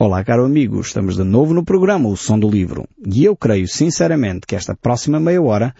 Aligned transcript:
Olá, 0.00 0.22
caro 0.22 0.44
amigo, 0.44 0.80
estamos 0.80 1.16
de 1.16 1.24
novo 1.24 1.52
no 1.52 1.64
programa 1.64 2.08
O 2.08 2.16
Som 2.16 2.38
do 2.38 2.48
Livro 2.48 2.86
e 3.04 3.24
eu 3.24 3.34
creio 3.34 3.66
sinceramente 3.66 4.46
que 4.46 4.54
esta 4.54 4.72
próxima 4.72 5.18
meia 5.18 5.42
hora 5.42 5.74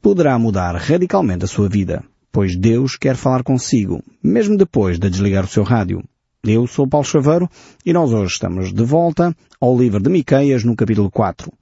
poderá 0.00 0.38
mudar 0.38 0.76
radicalmente 0.76 1.46
a 1.46 1.48
sua 1.48 1.68
vida, 1.68 2.04
pois 2.30 2.54
Deus 2.56 2.94
quer 2.94 3.16
falar 3.16 3.42
consigo, 3.42 4.00
mesmo 4.22 4.56
depois 4.56 5.00
de 5.00 5.10
desligar 5.10 5.44
o 5.44 5.48
seu 5.48 5.64
rádio. 5.64 6.00
Eu 6.44 6.64
sou 6.68 6.86
Paulo 6.86 7.04
Chaveiro 7.04 7.50
e 7.84 7.92
nós 7.92 8.12
hoje 8.12 8.34
estamos 8.34 8.72
de 8.72 8.84
volta 8.84 9.34
ao 9.60 9.76
livro 9.76 10.00
de 10.00 10.10
Miqueias 10.10 10.62
no 10.62 10.76
capítulo 10.76 11.10
4. 11.10 11.52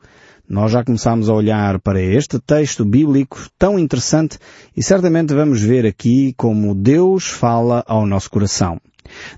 Nós 0.46 0.73
já 0.73 0.84
começamos 0.84 1.30
a 1.30 1.32
olhar 1.32 1.80
para 1.80 2.02
este 2.02 2.39
texto 2.39 2.84
bíblico 2.84 3.48
tão 3.59 3.79
interessante 3.79 4.39
e 4.77 4.82
certamente 4.82 5.32
vamos 5.32 5.62
ver 5.62 5.86
aqui 5.86 6.34
como 6.36 6.75
Deus 6.75 7.29
fala 7.29 7.82
ao 7.86 8.07
nosso 8.07 8.29
coração. 8.29 8.79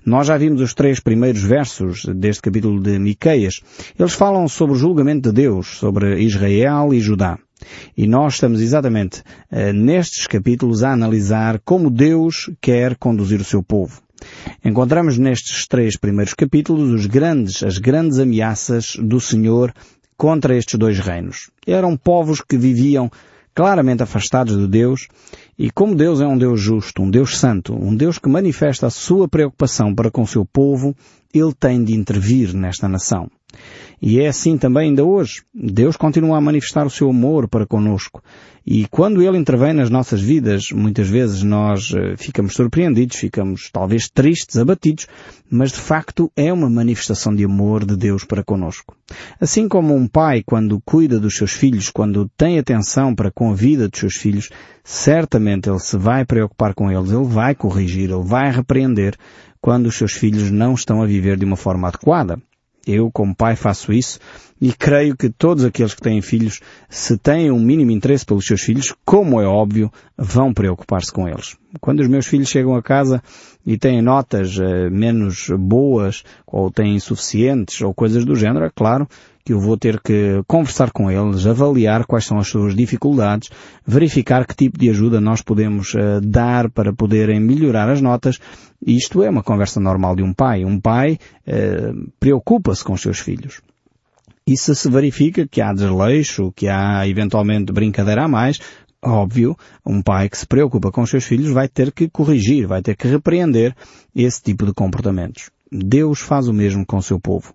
Nós 0.05 0.27
já 0.27 0.37
vimos 0.37 0.61
os 0.61 0.73
três 0.73 0.99
primeiros 0.99 1.41
versos 1.41 2.05
deste 2.05 2.41
capítulo 2.41 2.81
de 2.81 2.97
Miqueias. 2.99 3.61
Eles 3.97 4.13
falam 4.13 4.47
sobre 4.47 4.75
o 4.75 4.79
julgamento 4.79 5.29
de 5.29 5.41
Deus, 5.41 5.67
sobre 5.77 6.19
Israel 6.19 6.93
e 6.93 6.99
Judá. 6.99 7.37
E 7.95 8.07
nós 8.07 8.35
estamos 8.35 8.61
exatamente 8.61 9.21
uh, 9.51 9.73
nestes 9.73 10.27
capítulos 10.27 10.83
a 10.83 10.91
analisar 10.91 11.59
como 11.65 11.89
Deus 11.89 12.49
quer 12.61 12.95
conduzir 12.95 13.41
o 13.41 13.45
seu 13.45 13.63
povo. 13.63 14.01
Encontramos 14.63 15.17
nestes 15.17 15.67
três 15.67 15.97
primeiros 15.97 16.33
capítulos 16.33 16.91
os 16.91 17.05
grandes, 17.05 17.63
as 17.63 17.77
grandes 17.77 18.19
ameaças 18.19 18.95
do 18.99 19.19
Senhor 19.19 19.73
contra 20.17 20.55
estes 20.55 20.77
dois 20.79 20.99
reinos. 20.99 21.49
Eram 21.65 21.95
povos 21.95 22.41
que 22.41 22.57
viviam 22.57 23.11
claramente 23.57 24.03
afastados 24.03 24.55
de 24.55 24.67
Deus 24.67 25.07
e 25.57 25.71
como 25.71 25.95
Deus 25.95 26.21
é 26.21 26.27
um 26.27 26.37
Deus 26.37 26.61
justo, 26.61 27.01
um 27.01 27.09
Deus 27.09 27.39
santo, 27.39 27.73
um 27.73 27.95
Deus 27.95 28.19
que 28.19 28.29
manifesta 28.29 28.85
a 28.85 28.91
sua 28.91 29.27
preocupação 29.27 29.95
para 29.95 30.11
com 30.11 30.21
o 30.21 30.27
seu 30.27 30.45
povo, 30.45 30.95
Ele 31.33 31.51
tem 31.59 31.83
de 31.83 31.95
intervir 31.95 32.53
nesta 32.53 32.87
nação. 32.87 33.31
E 34.01 34.19
é 34.19 34.27
assim 34.27 34.57
também 34.57 34.89
ainda 34.89 35.03
hoje. 35.03 35.41
Deus 35.53 35.97
continua 35.97 36.37
a 36.37 36.41
manifestar 36.41 36.85
o 36.85 36.89
seu 36.89 37.09
amor 37.09 37.47
para 37.47 37.65
conosco. 37.65 38.21
E 38.69 38.85
quando 38.89 39.21
Ele 39.21 39.37
intervém 39.37 39.71
nas 39.71 39.89
nossas 39.89 40.21
vidas, 40.21 40.71
muitas 40.73 41.07
vezes 41.07 41.41
nós 41.41 41.93
eh, 41.95 42.15
ficamos 42.17 42.53
surpreendidos, 42.53 43.15
ficamos 43.15 43.69
talvez 43.71 44.09
tristes, 44.09 44.57
abatidos, 44.57 45.07
mas 45.49 45.71
de 45.71 45.79
facto 45.79 46.29
é 46.35 46.51
uma 46.51 46.69
manifestação 46.69 47.33
de 47.33 47.45
amor 47.45 47.85
de 47.85 47.95
Deus 47.95 48.25
para 48.25 48.43
conosco. 48.43 48.93
Assim 49.39 49.69
como 49.69 49.95
um 49.95 50.05
pai, 50.05 50.43
quando 50.45 50.81
cuida 50.83 51.17
dos 51.17 51.37
seus 51.37 51.53
filhos, 51.53 51.89
quando 51.89 52.29
tem 52.35 52.59
atenção 52.59 53.15
para 53.15 53.31
com 53.31 53.51
a 53.51 53.55
vida 53.55 53.87
dos 53.87 54.01
seus 54.01 54.15
filhos, 54.15 54.49
certamente 54.83 55.69
ele 55.69 55.79
se 55.79 55.97
vai 55.97 56.25
preocupar 56.25 56.73
com 56.73 56.91
eles, 56.91 57.09
ele 57.09 57.23
vai 57.23 57.55
corrigir, 57.55 58.11
ele 58.11 58.23
vai 58.23 58.51
repreender 58.51 59.15
quando 59.61 59.87
os 59.87 59.95
seus 59.95 60.11
filhos 60.11 60.51
não 60.51 60.73
estão 60.73 61.01
a 61.01 61.05
viver 61.05 61.37
de 61.37 61.45
uma 61.45 61.55
forma 61.55 61.87
adequada. 61.87 62.37
Eu, 62.87 63.11
como 63.11 63.35
pai, 63.35 63.55
faço 63.55 63.91
isso 63.91 64.19
e 64.59 64.73
creio 64.73 65.15
que 65.15 65.29
todos 65.29 65.63
aqueles 65.63 65.93
que 65.93 66.01
têm 66.01 66.21
filhos, 66.21 66.61
se 66.89 67.17
têm 67.17 67.51
um 67.51 67.59
mínimo 67.59 67.91
interesse 67.91 68.25
pelos 68.25 68.45
seus 68.45 68.61
filhos, 68.61 68.93
como 69.05 69.39
é 69.39 69.45
óbvio, 69.45 69.91
vão 70.17 70.53
preocupar-se 70.53 71.11
com 71.11 71.27
eles. 71.27 71.55
Quando 71.79 71.99
os 71.99 72.07
meus 72.07 72.25
filhos 72.25 72.49
chegam 72.49 72.75
a 72.75 72.81
casa 72.81 73.21
e 73.65 73.77
têm 73.77 74.01
notas 74.01 74.57
uh, 74.57 74.89
menos 74.89 75.47
boas, 75.59 76.23
ou 76.45 76.71
têm 76.71 76.95
insuficientes, 76.95 77.81
ou 77.81 77.93
coisas 77.93 78.25
do 78.25 78.35
género, 78.35 78.65
é 78.65 78.71
claro 78.73 79.07
que 79.47 79.53
eu 79.53 79.61
vou 79.61 79.77
ter 79.77 80.01
que 80.01 80.43
conversar 80.45 80.91
com 80.91 81.09
eles, 81.09 81.47
avaliar 81.47 82.05
quais 82.05 82.25
são 82.25 82.37
as 82.37 82.49
suas 82.49 82.75
dificuldades, 82.75 83.49
verificar 83.85 84.45
que 84.45 84.53
tipo 84.53 84.77
de 84.77 84.89
ajuda 84.89 85.21
nós 85.21 85.41
podemos 85.41 85.93
uh, 85.93 86.19
dar 86.21 86.69
para 86.69 86.91
poderem 86.91 87.39
melhorar 87.39 87.89
as 87.89 88.01
notas. 88.01 88.39
Isto 88.85 89.23
é 89.23 89.29
uma 89.29 89.41
conversa 89.41 89.79
normal 89.79 90.17
de 90.17 90.21
um 90.21 90.33
pai. 90.33 90.65
Um 90.65 90.81
pai 90.81 91.17
uh, 91.47 92.11
preocupa-se 92.19 92.83
com 92.83 92.91
os 92.91 92.99
seus 92.99 93.19
filhos. 93.19 93.61
E 94.45 94.57
se 94.57 94.75
se 94.75 94.91
verifica 94.91 95.47
que 95.47 95.61
há 95.61 95.71
desleixo, 95.71 96.51
que 96.53 96.67
há 96.67 97.07
eventualmente 97.07 97.71
brincadeira 97.71 98.25
a 98.25 98.27
mais, 98.27 98.59
óbvio, 99.01 99.55
um 99.85 100.01
pai 100.01 100.27
que 100.27 100.37
se 100.37 100.45
preocupa 100.45 100.91
com 100.91 101.03
os 101.03 101.09
seus 101.09 101.23
filhos 101.23 101.53
vai 101.53 101.69
ter 101.69 101.93
que 101.93 102.09
corrigir, 102.09 102.67
vai 102.67 102.81
ter 102.81 102.97
que 102.97 103.07
repreender 103.07 103.73
esse 104.13 104.43
tipo 104.43 104.65
de 104.65 104.73
comportamentos. 104.73 105.49
Deus 105.71 106.19
faz 106.19 106.49
o 106.49 106.53
mesmo 106.53 106.85
com 106.85 106.97
o 106.97 107.01
seu 107.01 107.17
povo. 107.17 107.53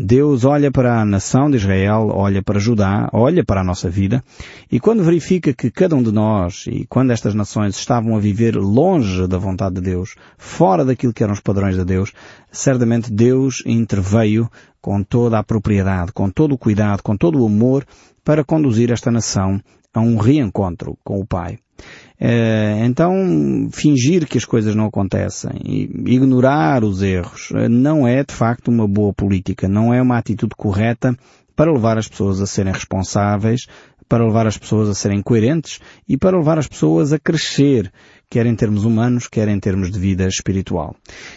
Deus 0.00 0.44
olha 0.44 0.70
para 0.70 1.00
a 1.00 1.04
nação 1.04 1.50
de 1.50 1.56
Israel, 1.56 2.12
olha 2.14 2.40
para 2.40 2.60
Judá, 2.60 3.10
olha 3.12 3.44
para 3.44 3.62
a 3.62 3.64
nossa 3.64 3.90
vida, 3.90 4.22
e 4.70 4.78
quando 4.78 5.02
verifica 5.02 5.52
que 5.52 5.72
cada 5.72 5.96
um 5.96 6.02
de 6.04 6.12
nós, 6.12 6.66
e 6.68 6.86
quando 6.88 7.10
estas 7.10 7.34
nações 7.34 7.76
estavam 7.76 8.14
a 8.14 8.20
viver 8.20 8.54
longe 8.54 9.26
da 9.26 9.38
vontade 9.38 9.74
de 9.74 9.80
Deus, 9.80 10.14
fora 10.36 10.84
daquilo 10.84 11.12
que 11.12 11.24
eram 11.24 11.32
os 11.32 11.40
padrões 11.40 11.74
de 11.74 11.84
Deus, 11.84 12.12
certamente 12.52 13.12
Deus 13.12 13.60
interveio 13.66 14.48
com 14.80 15.02
toda 15.02 15.36
a 15.36 15.42
propriedade, 15.42 16.12
com 16.12 16.30
todo 16.30 16.54
o 16.54 16.58
cuidado, 16.58 17.02
com 17.02 17.16
todo 17.16 17.42
o 17.42 17.46
amor, 17.46 17.84
para 18.22 18.44
conduzir 18.44 18.92
esta 18.92 19.10
nação 19.10 19.60
a 19.92 19.98
um 19.98 20.16
reencontro 20.16 20.96
com 21.02 21.18
o 21.18 21.26
Pai. 21.26 21.58
Eh, 22.20 22.84
então, 22.84 23.68
fingir 23.70 24.26
que 24.26 24.38
as 24.38 24.44
coisas 24.44 24.74
não 24.74 24.86
acontecem 24.86 25.52
ignorar 26.04 26.82
os 26.82 27.00
erros 27.00 27.52
eh, 27.54 27.68
não 27.68 28.08
é 28.08 28.24
de 28.24 28.34
facto 28.34 28.68
uma 28.68 28.88
boa 28.88 29.12
política, 29.12 29.68
não 29.68 29.94
é 29.94 30.02
uma 30.02 30.18
atitude 30.18 30.56
correta 30.56 31.16
para 31.54 31.72
levar 31.72 31.96
as 31.96 32.08
pessoas 32.08 32.40
a 32.40 32.46
serem 32.46 32.72
responsáveis, 32.72 33.66
para 34.08 34.24
levar 34.24 34.48
as 34.48 34.58
pessoas 34.58 34.88
a 34.88 34.94
serem 34.94 35.22
coerentes 35.22 35.78
e 36.08 36.16
para 36.16 36.36
levar 36.36 36.58
as 36.58 36.66
pessoas 36.66 37.12
a 37.12 37.18
crescer, 37.18 37.92
quer 38.30 38.46
em 38.46 38.54
termos 38.54 38.84
humanos, 38.84 39.26
quer 39.26 39.48
em 39.48 39.58
termos 39.58 39.90
de 39.90 39.98
vida 39.98 40.26
espiritual. 40.26 40.94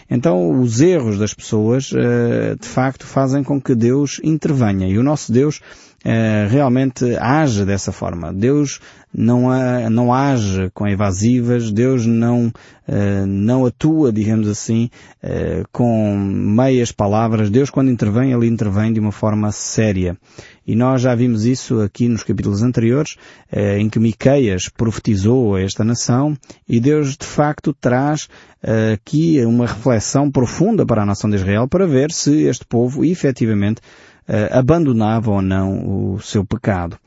Então, 0.09 0.59
os 0.59 0.81
erros 0.81 1.17
das 1.17 1.33
pessoas, 1.33 1.91
eh, 1.93 2.55
de 2.59 2.67
facto, 2.67 3.05
fazem 3.05 3.43
com 3.43 3.61
que 3.61 3.73
Deus 3.73 4.19
intervenha. 4.23 4.87
E 4.87 4.97
o 4.97 5.03
nosso 5.03 5.31
Deus 5.31 5.61
realmente 6.49 7.15
age 7.19 7.63
dessa 7.63 7.91
forma. 7.91 8.33
Deus 8.33 8.79
não, 9.13 9.49
não 9.89 10.13
age 10.13 10.71
com 10.73 10.87
evasivas, 10.87 11.71
Deus 11.71 12.05
não, 12.05 12.47
uh, 12.47 13.25
não 13.27 13.65
atua, 13.65 14.11
digamos 14.11 14.47
assim, 14.47 14.89
com 15.71 16.17
meias 16.17 16.91
palavras. 16.91 17.49
Deus 17.49 17.69
quando 17.69 17.91
intervém, 17.91 18.31
Ele 18.31 18.47
intervém 18.47 18.91
de 18.91 18.99
uma 18.99 19.11
forma 19.11 19.51
séria. 19.51 20.17
E 20.65 20.75
nós 20.75 21.01
já 21.01 21.13
vimos 21.13 21.45
isso 21.45 21.81
aqui 21.81 22.07
nos 22.07 22.23
capítulos 22.23 22.63
anteriores, 22.63 23.17
em 23.77 23.89
que 23.89 23.99
Miqueias 23.99 24.69
profetizou 24.69 25.55
a 25.55 25.61
esta 25.61 25.83
nação 25.83 26.35
e 26.67 26.79
Deus 26.81 27.15
de 27.15 27.25
facto 27.25 27.73
traz 27.73 28.27
aqui 28.93 29.43
uma 29.45 29.65
reflexão 29.65 30.29
profunda 30.29 30.85
para 30.85 31.03
a 31.03 31.05
nação 31.05 31.29
de 31.29 31.37
Israel 31.37 31.67
para 31.67 31.87
ver 31.87 32.11
se 32.11 32.43
este 32.43 32.65
povo 32.65 33.05
efetivamente 33.05 33.81
abandonava 34.51 35.31
ou 35.31 35.41
não 35.41 36.13
o 36.13 36.19
seu 36.19 36.45
pecado. 36.45 36.97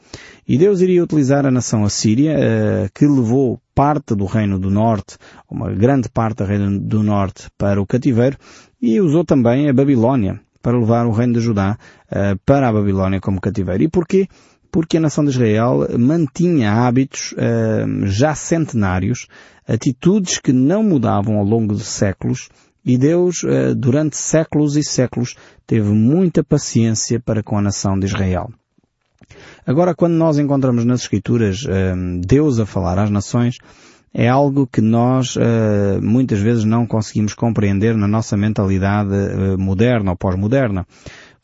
E 0.47 0.59
Deus 0.59 0.83
iria 0.83 1.03
utilizar 1.03 1.47
a 1.47 1.51
nação 1.51 1.85
assíria, 1.85 2.37
uh, 2.37 2.91
que 2.95 3.07
levou 3.07 3.59
parte 3.75 4.15
do 4.15 4.27
reino 4.27 4.59
do 4.59 4.71
norte, 4.71 5.17
uma 5.51 5.73
grande 5.73 6.09
parte 6.09 6.39
do 6.39 6.45
reino 6.45 6.79
do 6.79 7.03
norte 7.03 7.49
para 7.57 7.81
o 7.81 7.87
cativeiro, 7.87 8.37
e 8.81 9.01
usou 9.01 9.25
também 9.25 9.71
a 9.71 9.73
Babilónia 9.73 10.39
para 10.63 10.79
levar 10.79 11.07
o 11.07 11.13
reino 11.13 11.33
de 11.33 11.41
Judá 11.41 11.79
uh, 12.11 12.39
para 12.45 12.69
a 12.69 12.73
Babilónia 12.73 13.21
como 13.21 13.41
cativeiro. 13.41 13.85
E 13.85 13.89
porquê? 13.89 14.29
Porque 14.71 14.99
a 14.99 15.01
nação 15.01 15.25
de 15.25 15.31
Israel 15.31 15.87
mantinha 15.99 16.73
hábitos 16.73 17.33
uh, 17.33 18.07
já 18.07 18.35
centenários, 18.35 19.27
atitudes 19.67 20.39
que 20.39 20.53
não 20.53 20.83
mudavam 20.83 21.39
ao 21.39 21.45
longo 21.45 21.75
de 21.75 21.85
séculos, 21.85 22.49
e 22.85 22.99
Deus, 22.99 23.43
durante 23.79 24.17
séculos 24.17 24.77
e 24.77 24.83
séculos, 24.85 25.37
teve 25.67 25.89
muita 25.89 26.45
paciência 26.45 27.19
para 27.19 27.43
com 27.43 27.57
a 27.57 27.63
nação 27.63 27.99
de 27.99 28.05
Israel. 28.05 28.51
Agora, 29.67 29.95
quando 29.95 30.15
nós 30.15 30.39
encontramos 30.39 30.85
nas 30.85 31.03
Escrituras 31.03 31.65
uh, 31.65 32.21
Deus 32.21 32.61
a 32.61 32.67
falar 32.67 32.99
às 32.99 33.11
nações, 33.11 33.57
é 34.13 34.29
algo 34.29 34.67
que 34.67 34.81
nós 34.81 35.35
uh, 35.37 36.01
muitas 36.03 36.39
vezes 36.41 36.65
não 36.65 36.87
conseguimos 36.87 37.35
compreender 37.35 37.97
na 37.97 38.07
nossa 38.07 38.37
mentalidade 38.37 39.11
moderna 39.59 40.11
ou 40.11 40.17
pós-moderna. 40.17 40.87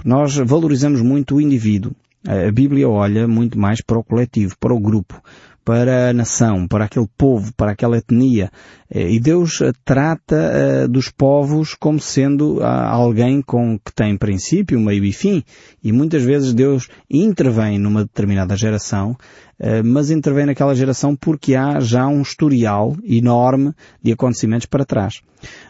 Nós 0.04 0.36
valorizamos 0.36 1.00
muito 1.00 1.36
o 1.36 1.40
indivíduo. 1.40 1.92
A 2.26 2.52
Bíblia 2.52 2.86
olha 2.86 3.26
muito 3.26 3.58
mais 3.58 3.80
para 3.80 3.98
o 3.98 4.04
coletivo, 4.04 4.54
para 4.60 4.74
o 4.74 4.80
grupo 4.80 5.20
para 5.64 6.10
a 6.10 6.12
nação, 6.12 6.66
para 6.66 6.84
aquele 6.84 7.08
povo, 7.16 7.52
para 7.54 7.72
aquela 7.72 7.98
etnia. 7.98 8.50
Eh, 8.90 9.12
e 9.12 9.20
Deus 9.20 9.60
eh, 9.60 9.72
trata 9.84 10.36
uh, 10.84 10.88
dos 10.88 11.10
povos 11.10 11.74
como 11.74 12.00
sendo 12.00 12.58
uh, 12.58 12.64
alguém 12.64 13.40
com 13.40 13.78
que 13.78 13.92
tem 13.94 14.16
princípio, 14.16 14.80
meio 14.80 15.04
e 15.04 15.12
fim. 15.12 15.44
E 15.82 15.92
muitas 15.92 16.22
vezes 16.22 16.52
Deus 16.52 16.88
intervém 17.08 17.78
numa 17.78 18.02
determinada 18.02 18.56
geração 18.56 19.16
eh, 19.16 19.49
mas 19.84 20.10
intervém 20.10 20.46
naquela 20.46 20.74
geração 20.74 21.14
porque 21.14 21.54
há 21.54 21.80
já 21.80 22.06
um 22.06 22.22
historial 22.22 22.96
enorme 23.04 23.74
de 24.02 24.12
acontecimentos 24.12 24.66
para 24.66 24.84
trás. 24.84 25.20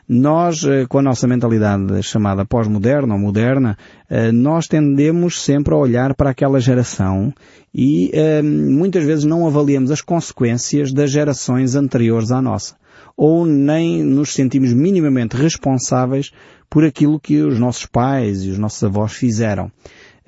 Nós, 0.09 0.65
eh, 0.65 0.87
com 0.89 0.99
a 0.99 1.03
nossa 1.03 1.27
mentalidade 1.27 2.03
chamada 2.03 2.45
pós-moderna 2.45 3.15
ou 3.15 3.21
moderna, 3.21 3.77
eh, 4.09 4.33
nós 4.33 4.67
tendemos 4.67 5.43
sempre 5.43 5.75
a 5.75 5.77
olhar 5.77 6.15
para 6.15 6.31
aquela 6.31 6.61
geração 6.61 7.33
e 7.73 8.11
muitas 8.43 9.05
vezes 9.05 9.25
não 9.25 9.47
avaliamos 9.47 9.93
as 9.93 10.01
consequências 10.01 10.93
das 10.93 11.11
gerações 11.11 11.77
anteriores 11.77 12.33
à 12.33 12.43
nossa. 12.43 12.75
ou 13.17 13.45
nem 13.45 14.03
nos 14.03 14.33
sentimos 14.33 14.73
minimamente 14.73 15.37
responsáveis 15.37 16.31
por 16.71 16.85
aquilo 16.85 17.21
que 17.21 17.43
os 17.43 17.59
nossos 17.59 17.85
pais 17.85 18.45
e 18.45 18.51
os 18.51 18.59
nossos 18.59 18.83
avós 18.83 19.13
fizeram. 19.13 19.71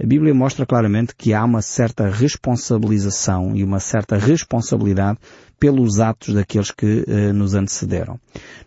A 0.00 0.06
Bíblia 0.06 0.34
mostra 0.34 0.66
claramente 0.66 1.14
que 1.14 1.34
há 1.34 1.44
uma 1.44 1.62
certa 1.62 2.08
responsabilização 2.08 3.54
e 3.54 3.62
uma 3.62 3.78
certa 3.78 4.16
responsabilidade 4.16 5.18
pelos 5.60 6.00
atos 6.00 6.34
daqueles 6.34 6.70
que 6.72 7.04
uh, 7.06 7.32
nos 7.32 7.54
antecederam. 7.54 8.18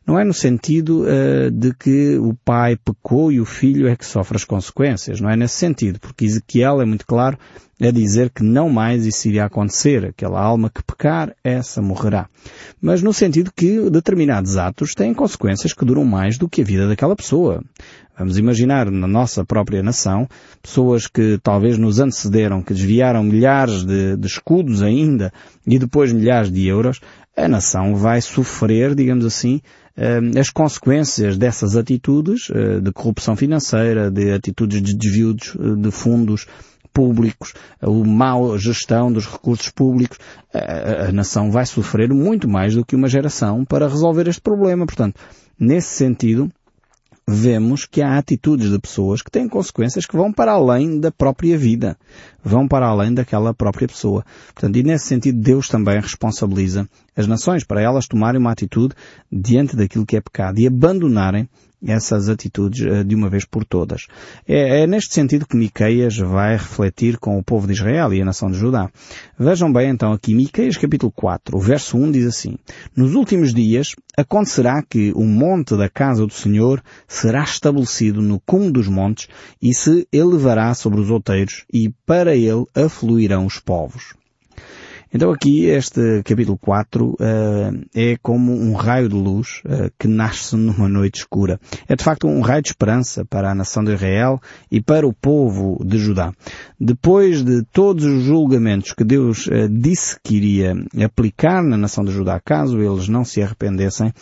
Não 0.08 0.18
é 0.18 0.24
no 0.24 0.34
sentido 0.34 1.04
uh, 1.04 1.52
de 1.52 1.74
que 1.74 2.18
o 2.18 2.34
pai 2.46 2.78
pecou 2.78 3.32
e 3.32 3.42
o 3.42 3.46
filho 3.46 3.88
é 3.88 3.96
que 3.98 4.06
sofre 4.06 4.38
as 4.38 4.46
consequências. 4.46 5.20
Não 5.20 5.30
é 5.30 5.36
nesse 5.36 5.56
sentido, 5.56 6.00
porque 6.00 6.24
Ezequiel 6.24 6.82
é 6.82 6.86
muito 6.86 7.06
claro 7.06 7.38
a 7.82 7.92
dizer 7.92 8.30
que 8.30 8.44
não 8.44 8.70
mais 8.70 9.06
isso 9.06 9.28
iria 9.28 9.46
acontecer. 9.46 10.06
Aquela 10.06 10.42
alma 10.42 10.70
que 10.70 10.84
pecar, 10.84 11.36
essa 11.44 11.82
morrerá. 11.82 12.28
Mas 12.82 13.02
no 13.02 13.14
sentido 13.14 13.52
que 13.56 13.90
determinados 13.90 14.58
atos 14.58 14.94
têm 14.94 15.14
consequências 15.14 15.74
que 15.74 15.86
duram 15.86 16.06
mais 16.06 16.38
do 16.38 16.48
que 16.48 16.62
a 16.62 16.66
vida 16.66 16.88
daquela 16.88 17.16
pessoa. 17.16 17.62
Vamos 18.18 18.38
imaginar 18.38 18.90
na 18.90 19.08
nossa 19.08 19.44
própria 19.44 19.84
nação 19.84 20.28
pessoas 20.64 21.06
que 21.06 21.38
talvez 21.44 21.78
nos 21.78 22.00
antecederam, 22.00 22.62
que 22.62 22.74
desviaram 22.74 23.22
milhares 23.24 23.84
de, 23.84 24.16
de 24.16 24.28
escudos 24.28 24.82
ainda 24.82 25.34
e 25.68 25.78
depois 25.78 26.14
milhares 26.14 26.50
de 26.50 26.66
euros, 26.66 27.02
a 27.36 27.48
nação 27.50 27.96
vai 27.98 28.22
sofrer, 28.22 28.96
digamos 28.96 29.26
assim, 29.26 29.62
eh, 29.98 30.20
as 30.40 30.50
consequências 30.50 31.38
dessas 31.38 31.76
atitudes 31.76 32.50
eh, 32.50 32.80
de 32.80 32.92
corrupção 32.94 33.36
financeira, 33.36 34.10
de 34.10 34.32
atitudes 34.32 34.82
de 34.82 34.96
desvio 34.96 35.34
de 35.34 35.92
fundos 35.92 36.48
públicos, 36.96 37.54
a 37.82 37.90
mau 37.90 38.58
gestão 38.58 39.12
dos 39.12 39.28
recursos 39.28 39.70
públicos, 39.70 40.18
a, 40.54 41.10
a 41.10 41.12
nação 41.12 41.52
vai 41.52 41.66
sofrer 41.66 42.10
muito 42.14 42.48
mais 42.48 42.74
do 42.74 42.86
que 42.86 42.96
uma 42.96 43.10
geração 43.10 43.66
para 43.66 43.90
resolver 43.90 44.30
este 44.30 44.42
problema. 44.42 44.86
Portanto, 44.86 45.20
nesse 45.60 45.90
sentido, 45.90 46.50
vemos 47.28 47.86
que 47.86 48.02
há 48.02 48.18
atitudes 48.18 48.72
de 48.72 48.80
pessoas 48.80 49.22
que 49.22 49.30
têm 49.30 49.50
consequências 49.50 50.06
que 50.06 50.16
vão 50.16 50.32
para 50.32 50.54
além 50.54 50.98
da 50.98 51.12
própria 51.12 51.58
vida. 51.58 51.98
Vão 52.42 52.66
para 52.66 52.88
além 52.88 53.14
daquela 53.14 53.54
própria 53.54 53.90
pessoa. 53.90 54.24
Portanto, 54.54 54.78
e 54.78 54.84
nesse 54.84 55.08
sentido, 55.08 55.42
Deus 55.42 55.68
também 55.68 56.00
responsabiliza 56.00 56.88
as 57.16 57.28
nações 57.28 57.66
para 57.66 57.82
elas 57.82 58.08
tomarem 58.08 58.40
uma 58.40 58.52
atitude 58.52 58.96
diante 59.30 59.76
daquilo 59.76 60.06
que 60.06 60.16
é 60.16 60.22
pecado 60.22 60.60
e 60.60 60.68
abandonarem 60.68 61.50
essas 61.86 62.30
atitudes 62.30 62.86
eh, 62.86 63.04
de 63.04 63.16
uma 63.16 63.30
vez 63.30 63.46
por 63.46 63.64
todas. 63.64 64.08
É, 64.48 64.82
é, 64.82 64.88
neste 64.88 65.14
sentido 65.14 65.46
que 65.46 65.56
Miqueias 65.56 66.18
vai 66.18 66.54
refletir 66.54 67.18
com 67.18 67.38
o 67.38 67.44
povo 67.44 67.68
de 67.68 67.74
Israel 67.74 68.14
e 68.14 68.22
a 68.22 68.26
nação 68.26 68.50
de 68.50 68.58
Judá. 68.58 68.90
Vejam 69.38 69.72
bem 69.72 69.90
então 69.90 70.12
aqui 70.12 70.34
Miqueias 70.34 70.78
capítulo 70.78 71.12
4, 71.12 71.56
o 71.56 71.60
verso 71.60 71.98
1 71.98 72.12
diz 72.12 72.26
assim, 72.26 72.58
Nos 72.96 73.16
últimos 73.16 73.54
dias 73.54 73.96
acontecerá 74.18 74.82
que 74.82 75.12
o 75.16 75.24
monte 75.24 75.76
da 75.78 75.90
casa 75.90 76.26
do 76.26 76.34
Senhor 76.34 76.82
será 77.08 77.44
estabelecido 77.44 78.22
no 78.22 78.40
cume 78.40 78.72
dos 78.72 78.88
montes 78.88 79.28
e 79.62 79.74
se 79.74 80.08
elevará 80.12 80.74
sobre 80.74 81.00
os 81.00 81.10
outeiros 81.10 81.66
e 81.72 81.94
para 82.06 82.36
ele 82.36 82.66
afluirão 82.74 83.46
os 83.46 83.60
povos. 83.60 84.14
Então 85.16 85.32
aqui 85.32 85.68
este 85.68 86.22
capítulo 86.26 86.58
4 86.58 87.06
uh, 87.06 87.16
eh, 87.22 88.12
é 88.12 88.18
como 88.22 88.52
um 88.52 88.74
raio 88.74 89.08
de 89.08 89.16
luz 89.16 89.62
uh, 89.64 89.90
que 89.98 90.10
nasce 90.10 90.58
numa 90.58 90.90
noite 90.90 91.20
escura. 91.20 91.58
É 91.88 91.96
de 91.96 92.04
facto 92.04 92.28
um 92.28 92.42
raio 92.42 92.62
de 92.62 92.68
esperança 92.68 93.24
para 93.24 93.50
a 93.50 93.56
nação 93.56 93.82
de 93.82 93.94
Israel 93.94 94.42
e 94.70 94.82
para 94.82 95.08
o 95.08 95.14
povo 95.14 95.82
de 95.86 95.98
Judá. 96.00 96.34
Depois 96.78 97.46
de 97.46 97.64
todos 97.72 98.04
os 98.04 98.24
julgamentos 98.24 98.92
que 98.92 99.06
Deus 99.06 99.48
uh, 99.48 99.70
disse 99.70 100.18
que 100.22 100.36
iria 100.36 100.76
aplicar 101.02 101.64
na 101.64 101.78
nação 101.78 102.04
de 102.04 102.12
Judá, 102.12 102.42
caso 102.44 102.82
eles 102.82 103.08
não 103.08 103.24
se 103.24 103.42
arrependessem, 103.42 104.14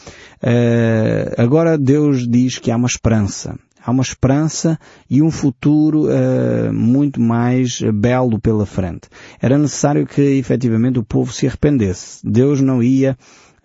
agora 1.37 1.75
Deus 1.75 2.27
diz 2.27 2.59
que 2.59 2.69
há 2.69 2.75
uma 2.75 2.87
esperança 2.87 3.57
há 3.83 3.91
uma 3.91 4.01
esperança 4.01 4.79
e 5.09 5.21
um 5.21 5.29
futuro 5.29 6.05
uh, 6.05 6.73
muito 6.73 7.19
mais 7.19 7.81
belo 7.93 8.39
pela 8.39 8.65
frente. 8.65 9.09
Era 9.41 9.57
necessário 9.57 10.07
que 10.07 10.21
efetivamente 10.21 10.99
o 10.99 11.03
povo 11.03 11.33
se 11.33 11.45
arrependesse. 11.45 12.19
Deus 12.23 12.61
não 12.61 12.81
ia 12.81 13.17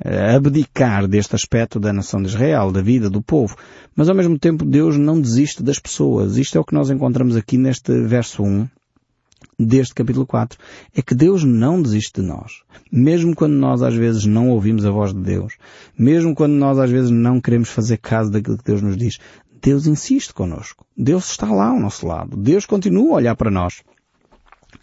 uh, 0.05 0.37
abdicar 0.37 1.07
deste 1.07 1.37
aspecto 1.37 1.79
da 1.79 1.93
nação 1.93 2.21
de 2.21 2.29
Israel, 2.29 2.73
da 2.73 2.83
vida 2.83 3.09
do 3.09 3.23
povo. 3.23 3.57
Mas 3.95 4.09
ao 4.09 4.15
mesmo 4.15 4.39
tempo 4.39 4.65
Deus 4.65 4.97
não 4.97 5.21
desiste 5.21 5.63
das 5.63 5.79
pessoas. 5.79 6.37
Isto 6.37 6.59
é 6.59 6.61
o 6.61 6.65
que 6.65 6.75
nós 6.75 6.91
encontramos 6.91 7.37
aqui 7.37 7.57
neste 7.57 7.93
verso 8.03 8.43
1 8.43 8.69
deste 9.59 9.95
capítulo 9.95 10.27
4. 10.27 10.59
É 10.95 11.03
que 11.03 11.15
Deus 11.15 11.43
não 11.43 11.83
desiste 11.83 12.21
de 12.21 12.27
nós. 12.27 12.63
Mesmo 12.91 13.35
quando 13.35 13.55
nós 13.55 13.83
às 13.83 13.95
vezes 13.95 14.25
não 14.25 14.51
ouvimos 14.51 14.85
a 14.87 14.91
voz 14.91 15.13
de 15.13 15.21
Deus. 15.21 15.55
Mesmo 15.99 16.35
quando 16.35 16.53
nós 16.53 16.79
às 16.79 16.91
vezes 16.91 17.11
não 17.11 17.41
queremos 17.41 17.69
fazer 17.69 17.99
caso 17.99 18.31
daquilo 18.31 18.59
que 18.59 18.65
Deus 18.65 18.83
nos 18.83 18.97
diz. 18.97 19.19
Deus 19.63 19.87
insiste 19.87 20.33
connosco. 20.33 20.87
Deus 20.97 21.31
está 21.31 21.51
lá 21.51 21.69
ao 21.69 21.81
nosso 21.81 22.07
lado. 22.07 22.37
Deus 22.37 22.67
continua 22.67 23.13
a 23.13 23.17
olhar 23.17 23.37
para 23.37 23.51
nós. 23.51 23.83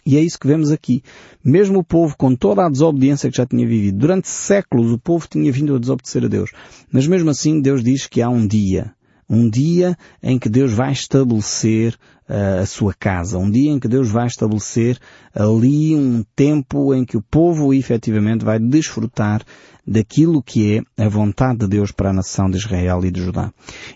E 0.04 0.16
é 0.16 0.20
isso 0.20 0.38
que 0.38 0.46
vemos 0.46 0.70
aqui. 0.70 1.02
Mesmo 1.44 1.80
o 1.80 1.84
povo, 1.84 2.16
com 2.16 2.34
toda 2.34 2.64
a 2.64 2.70
desobediência 2.70 3.30
que 3.30 3.36
já 3.36 3.46
tinha 3.46 3.66
vivido, 3.66 3.98
durante 3.98 4.28
séculos 4.28 4.92
o 4.92 4.98
povo 4.98 5.26
tinha 5.28 5.50
vindo 5.50 5.74
a 5.74 5.78
desobedecer 5.78 6.24
a 6.24 6.28
Deus. 6.28 6.50
Mas 6.92 7.06
mesmo 7.06 7.30
assim 7.30 7.60
Deus 7.60 7.82
diz 7.82 8.06
que 8.06 8.22
há 8.22 8.28
um 8.28 8.46
dia, 8.46 8.94
um 9.28 9.48
dia 9.48 9.96
em 10.22 10.38
que 10.38 10.48
Deus 10.48 10.72
vai 10.72 10.92
estabelecer 10.92 11.94
uh, 12.28 12.62
a 12.62 12.66
sua 12.66 12.94
casa. 12.94 13.38
Um 13.38 13.50
dia 13.50 13.70
em 13.70 13.78
que 13.78 13.88
Deus 13.88 14.10
vai 14.10 14.26
estabelecer 14.26 14.98
ali 15.34 15.94
um 15.94 16.24
tempo 16.34 16.94
em 16.94 17.04
que 17.04 17.16
o 17.16 17.22
povo 17.22 17.74
efetivamente 17.74 18.44
vai 18.44 18.58
desfrutar 18.58 19.42
daquilo 19.86 20.42
que 20.42 20.76
é 20.98 21.04
a 21.04 21.08
vontade 21.08 21.60
de 21.60 21.68
Deus 21.68 21.92
para 21.92 22.10
a 22.10 22.12
nação 22.12 22.50
de 22.50 22.56
Israel 22.56 23.04
e 23.04 23.10
de 23.10 23.22
Judá. 23.22 23.52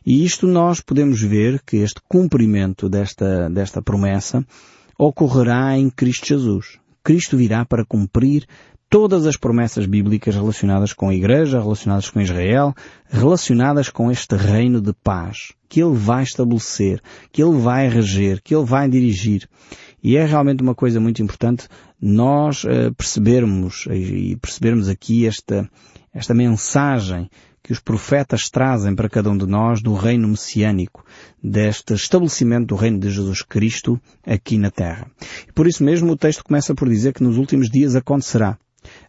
E 0.07 0.25
isto 0.25 0.47
nós 0.47 0.81
podemos 0.81 1.21
ver 1.21 1.61
que 1.67 1.79
este 1.79 2.01
cumprimento 2.09 2.89
desta, 2.89 3.49
desta 3.51 3.83
promessa 3.83 4.45
ocorrerá 4.97 5.77
em 5.77 5.91
Cristo 5.91 6.27
Jesus. 6.27 6.79
Cristo 7.03 7.37
virá 7.37 7.65
para 7.65 7.85
cumprir 7.85 8.47
todas 8.91 9.25
as 9.25 9.37
promessas 9.37 9.87
bíblicas 9.87 10.35
relacionadas 10.35 10.93
com 10.93 11.09
a 11.09 11.15
Igreja, 11.15 11.61
relacionadas 11.61 12.11
com 12.11 12.21
Israel, 12.21 12.75
relacionadas 13.09 13.89
com 13.89 14.11
este 14.11 14.35
reino 14.35 14.81
de 14.81 14.93
paz 14.93 15.53
que 15.69 15.81
Ele 15.81 15.97
vai 15.97 16.25
estabelecer, 16.25 17.01
que 17.31 17.41
Ele 17.41 17.57
vai 17.57 17.89
reger, 17.89 18.43
que 18.43 18.53
Ele 18.53 18.65
vai 18.65 18.89
dirigir. 18.89 19.49
E 20.03 20.17
é 20.17 20.25
realmente 20.25 20.63
uma 20.63 20.75
coisa 20.75 20.99
muito 20.99 21.23
importante 21.23 21.69
nós 22.03 22.65
uh, 22.65 22.93
percebermos 22.97 23.87
e 23.93 24.37
percebermos 24.37 24.89
aqui 24.89 25.25
esta, 25.25 25.71
esta 26.13 26.35
mensagem 26.35 27.31
que 27.63 27.73
os 27.73 27.79
profetas 27.79 28.49
trazem 28.51 28.97
para 28.97 29.09
cada 29.09 29.31
um 29.31 29.37
de 29.37 29.47
nós 29.47 29.81
do 29.81 29.95
reino 29.95 30.27
messiânico, 30.27 31.05
deste 31.41 31.95
estabelecimento 31.95 32.69
do 32.69 32.75
reino 32.75 32.99
de 32.99 33.11
Jesus 33.11 33.43
Cristo 33.43 34.01
aqui 34.27 34.59
na 34.59 34.71
terra. 34.71 35.09
Por 35.55 35.69
isso 35.69 35.85
mesmo 35.85 36.11
o 36.11 36.17
texto 36.17 36.43
começa 36.43 36.75
por 36.75 36.89
dizer 36.89 37.13
que 37.13 37.23
nos 37.23 37.37
últimos 37.37 37.71
dias 37.71 37.95
acontecerá 37.95 38.59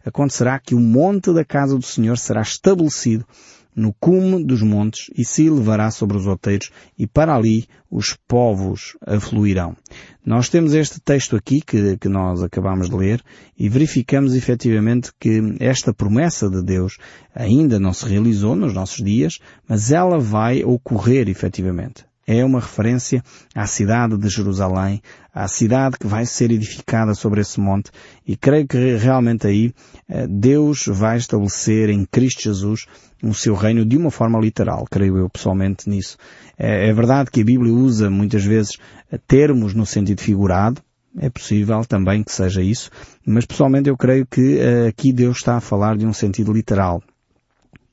acontecerá 0.04 0.58
que 0.58 0.74
o 0.74 0.80
monte 0.80 1.32
da 1.32 1.44
casa 1.44 1.76
do 1.76 1.84
Senhor 1.84 2.16
será 2.18 2.42
estabelecido 2.42 3.26
no 3.74 3.92
cume 3.94 4.44
dos 4.44 4.62
montes 4.62 5.06
e 5.16 5.24
se 5.24 5.46
elevará 5.46 5.90
sobre 5.90 6.16
os 6.16 6.26
outeiros 6.26 6.70
e 6.98 7.06
para 7.06 7.34
ali 7.34 7.66
os 7.90 8.16
povos 8.28 8.96
afluirão. 9.06 9.76
Nós 10.24 10.48
temos 10.48 10.74
este 10.74 11.00
texto 11.00 11.36
aqui 11.36 11.60
que, 11.60 11.96
que 11.96 12.08
nós 12.08 12.42
acabamos 12.42 12.88
de 12.88 12.96
ler 12.96 13.22
e 13.58 13.68
verificamos 13.68 14.34
efetivamente 14.34 15.10
que 15.18 15.40
esta 15.58 15.92
promessa 15.92 16.48
de 16.48 16.62
Deus 16.62 16.98
ainda 17.34 17.80
não 17.80 17.92
se 17.92 18.06
realizou 18.06 18.54
nos 18.54 18.74
nossos 18.74 19.02
dias, 19.02 19.38
mas 19.66 19.90
ela 19.90 20.18
vai 20.18 20.62
ocorrer 20.62 21.28
efetivamente 21.28 22.04
é 22.26 22.44
uma 22.44 22.60
referência 22.60 23.22
à 23.54 23.66
cidade 23.66 24.16
de 24.16 24.28
Jerusalém, 24.28 25.02
à 25.34 25.48
cidade 25.48 25.96
que 25.98 26.06
vai 26.06 26.24
ser 26.24 26.50
edificada 26.50 27.14
sobre 27.14 27.40
esse 27.40 27.60
monte. 27.60 27.90
E 28.26 28.36
creio 28.36 28.66
que 28.66 28.96
realmente 28.96 29.46
aí 29.46 29.74
eh, 30.08 30.26
Deus 30.28 30.84
vai 30.86 31.16
estabelecer 31.16 31.88
em 31.90 32.04
Cristo 32.04 32.42
Jesus 32.42 32.86
o 33.22 33.34
seu 33.34 33.54
reino 33.54 33.84
de 33.84 33.96
uma 33.96 34.10
forma 34.10 34.38
literal, 34.38 34.84
creio 34.90 35.16
eu 35.16 35.28
pessoalmente 35.28 35.88
nisso. 35.88 36.16
É, 36.58 36.88
é 36.88 36.92
verdade 36.92 37.30
que 37.30 37.40
a 37.40 37.44
Bíblia 37.44 37.72
usa 37.72 38.10
muitas 38.10 38.44
vezes 38.44 38.76
eh, 39.10 39.18
termos 39.26 39.74
no 39.74 39.86
sentido 39.86 40.20
figurado, 40.20 40.80
é 41.18 41.28
possível 41.28 41.84
também 41.84 42.22
que 42.22 42.32
seja 42.32 42.62
isso, 42.62 42.90
mas 43.26 43.44
pessoalmente 43.44 43.88
eu 43.88 43.96
creio 43.98 44.24
que 44.24 44.56
uh, 44.56 44.88
aqui 44.88 45.12
Deus 45.12 45.36
está 45.36 45.58
a 45.58 45.60
falar 45.60 45.94
de 45.94 46.06
um 46.06 46.12
sentido 46.12 46.50
literal 46.54 47.02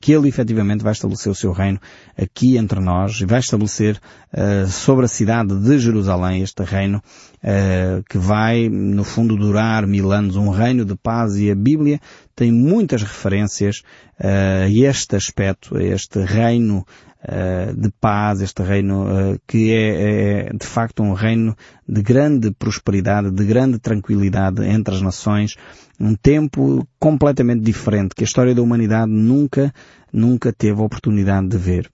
que 0.00 0.12
ele 0.12 0.28
efetivamente 0.28 0.82
vai 0.82 0.92
estabelecer 0.92 1.30
o 1.30 1.34
seu 1.34 1.52
reino 1.52 1.78
aqui 2.16 2.56
entre 2.56 2.80
nós 2.80 3.20
e 3.20 3.26
vai 3.26 3.40
estabelecer 3.40 4.00
uh, 4.32 4.66
sobre 4.66 5.04
a 5.04 5.08
cidade 5.08 5.54
de 5.54 5.78
Jerusalém 5.78 6.42
este 6.42 6.62
reino 6.62 7.02
uh, 7.44 8.02
que 8.08 8.16
vai, 8.16 8.68
no 8.70 9.04
fundo, 9.04 9.36
durar 9.36 9.86
mil 9.86 10.10
anos, 10.10 10.36
um 10.36 10.48
reino 10.48 10.86
de 10.86 10.96
paz 10.96 11.36
e 11.36 11.50
a 11.50 11.54
Bíblia 11.54 12.00
tem 12.34 12.50
muitas 12.50 13.02
referências 13.02 13.82
uh, 14.18 14.64
a 14.64 14.70
este 14.70 15.16
aspecto, 15.16 15.76
a 15.76 15.82
este 15.82 16.24
reino 16.24 16.86
de 17.76 17.90
paz, 18.00 18.40
este 18.40 18.62
reino 18.62 19.04
uh, 19.04 19.40
que 19.46 19.72
é, 19.72 20.48
é, 20.48 20.52
de 20.54 20.66
facto 20.66 21.02
um 21.02 21.12
reino 21.12 21.54
de 21.86 22.00
grande 22.02 22.50
prosperidade, 22.50 23.30
de 23.30 23.44
grande 23.44 23.78
tranquilidade 23.78 24.64
entre 24.64 24.94
as 24.94 25.02
nações, 25.02 25.56
um 26.00 26.14
tempo 26.14 26.86
completamente 26.98 27.60
diferente 27.60 28.14
que 28.14 28.24
a 28.24 28.26
história 28.26 28.54
da 28.54 28.62
humanidade 28.62 29.12
nunca, 29.12 29.72
nunca 30.10 30.50
teve 30.50 30.80
a 30.80 30.84
oportunidade 30.84 31.48
de 31.48 31.58
ver. 31.58 31.90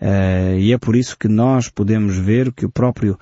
Uh, 0.00 0.58
e 0.58 0.72
é 0.72 0.78
por 0.78 0.94
isso 0.94 1.18
que 1.18 1.28
nós 1.28 1.68
podemos 1.68 2.16
ver 2.16 2.52
que 2.52 2.64
o 2.64 2.70
próprio 2.70 3.18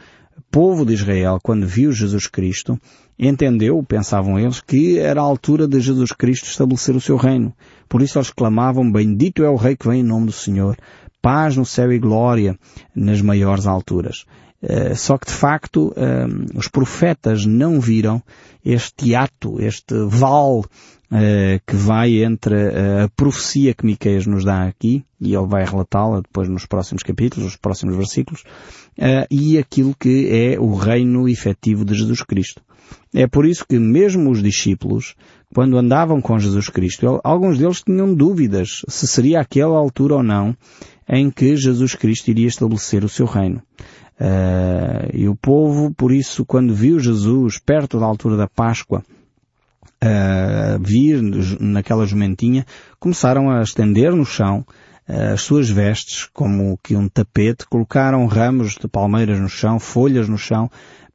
povo 0.51 0.85
de 0.85 0.95
Israel, 0.95 1.39
quando 1.43 1.67
viu 1.67 1.91
Jesus 1.91 2.27
Cristo, 2.27 2.79
entendeu, 3.19 3.83
pensavam 3.83 4.39
eles, 4.39 4.61
que 4.61 4.99
era 4.99 5.21
a 5.21 5.25
altura 5.25 5.67
de 5.67 5.81
Jesus 5.81 6.13
Cristo 6.13 6.47
estabelecer 6.47 6.95
o 6.95 7.01
seu 7.01 7.17
reino. 7.17 7.53
Por 7.89 8.03
isso 8.03 8.19
eles 8.19 8.31
clamavam, 8.31 8.91
bendito 8.91 9.43
é 9.43 9.49
o 9.49 9.57
Rei 9.57 9.77
que 9.77 9.89
vem 9.89 10.01
em 10.01 10.05
nome 10.05 10.27
do 10.27 10.33
Senhor, 10.33 10.77
paz 11.27 11.57
no 11.57 11.67
céu 11.67 11.93
e 11.93 11.99
glória 11.99 12.57
nas 12.95 13.21
maiores 13.21 13.67
alturas. 13.67 14.25
Uh, 14.63 14.95
só 14.95 15.19
que 15.19 15.27
de 15.27 15.33
facto 15.33 15.89
uh, 15.89 16.57
os 16.57 16.69
profetas 16.69 17.45
não 17.45 17.81
viram 17.81 18.23
este 18.65 19.13
ato, 19.13 19.61
este 19.61 19.93
val 20.07 20.61
uh, 20.61 20.65
que 21.67 21.75
vai 21.75 22.23
entre 22.23 22.55
a 22.55 23.09
profecia 23.17 23.75
que 23.75 23.85
Miqueias 23.85 24.25
nos 24.25 24.45
dá 24.45 24.69
aqui, 24.69 25.05
e 25.21 25.35
ele 25.35 25.49
vai 25.49 25.65
relatá-la 25.65 26.21
depois 26.21 26.49
nos 26.49 26.65
próximos 26.65 27.03
capítulos, 27.03 27.47
nos 27.47 27.57
próximos 27.57 27.97
versículos, 27.97 28.45
e 29.31 29.59
aquilo 29.59 29.97
que 29.99 30.29
é 30.31 30.61
o 30.61 30.75
reino 30.75 31.29
efetivo 31.29 31.85
de 31.85 31.95
Jesus 31.95 32.23
Cristo. 32.23 32.63
É 33.15 33.27
por 33.27 33.47
isso 33.47 33.65
que 33.67 33.79
mesmo 33.79 34.31
os 34.31 34.43
discípulos, 34.43 35.15
quando 35.55 35.79
andavam 35.79 36.21
com 36.21 36.39
Jesus 36.39 36.69
Cristo, 36.69 37.21
alguns 37.25 37.59
deles 37.59 37.83
tinham 37.83 38.15
dúvidas 38.15 38.83
se 38.89 39.07
seria 39.07 39.41
aquela 39.41 39.77
altura 39.77 40.17
ou 40.17 40.23
não 40.23 40.57
em 41.09 41.31
que 41.31 41.57
Jesus 41.57 41.95
Cristo 41.95 42.29
iria 42.29 42.49
estabelecer 42.49 43.05
o 43.05 43.09
seu 43.09 43.27
reino. 43.27 43.63
Uh, 44.19 45.13
e 45.13 45.29
o 45.29 45.37
povo, 45.37 45.93
por 45.95 46.11
isso, 46.11 46.45
quando 46.45 46.75
viu 46.75 46.99
Jesus 46.99 47.59
perto 47.59 48.01
da 48.01 48.07
altura 48.07 48.37
da 48.37 48.49
Páscoa, 48.49 49.03
uh, 50.03 50.79
vir 50.81 51.21
naquela 51.61 52.07
jumentinha, 52.07 52.65
começaram 52.99 53.51
a 53.51 53.63
estender 53.63 54.15
no 54.15 54.25
chão 54.25 54.65
uh, 55.09 55.35
as 55.35 55.43
suas 55.43 55.69
vestes, 55.69 56.29
como 56.33 56.79
que 56.83 56.97
um 56.97 57.09
tapete, 57.09 57.67
colocaram 57.67 58.27
ramos 58.27 58.75
de 58.75 58.89
palmeiras 58.89 59.39
no 59.39 59.49
chão, 59.49 59.79
folhas 59.79 60.29
no 60.29 60.39
chão, 60.39 60.71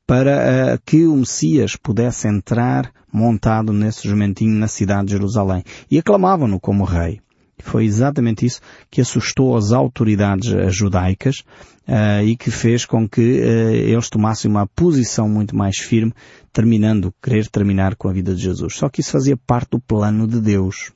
para 0.05 0.77
que 0.85 1.05
o 1.05 1.15
Messias 1.15 1.75
pudesse 1.75 2.27
entrar 2.27 2.91
montado 3.11 3.73
nesse 3.73 4.07
jumentinho 4.07 4.55
na 4.57 4.67
cidade 4.67 5.05
de 5.05 5.13
Jerusalém. 5.13 5.63
E 5.89 5.97
aclamavam-no 5.97 6.59
como 6.59 6.83
rei. 6.83 7.21
Foi 7.61 7.85
exatamente 7.85 8.45
isso 8.45 8.61
que 8.89 9.01
assustou 9.01 9.55
as 9.55 9.71
autoridades 9.71 10.51
eh, 10.51 10.69
judaicas 10.69 11.43
uh, 11.87 12.23
e 12.23 12.35
que 12.35 12.51
fez 12.51 12.85
com 12.85 13.07
que 13.07 13.21
uh, 13.21 13.73
eles 13.73 14.09
tomassem 14.09 14.49
uma 14.49 14.67
posição 14.67 15.27
muito 15.27 15.55
mais 15.55 15.77
firme, 15.77 16.13
terminando, 16.53 17.13
querer 17.21 17.47
terminar 17.47 17.95
com 17.95 18.09
a 18.09 18.13
vida 18.13 18.35
de 18.35 18.41
Jesus. 18.41 18.75
Só 18.75 18.89
que 18.89 19.01
isso 19.01 19.11
fazia 19.11 19.37
parte 19.37 19.71
do 19.71 19.79
plano 19.79 20.27
de 20.27 20.39
Deus. 20.39 20.91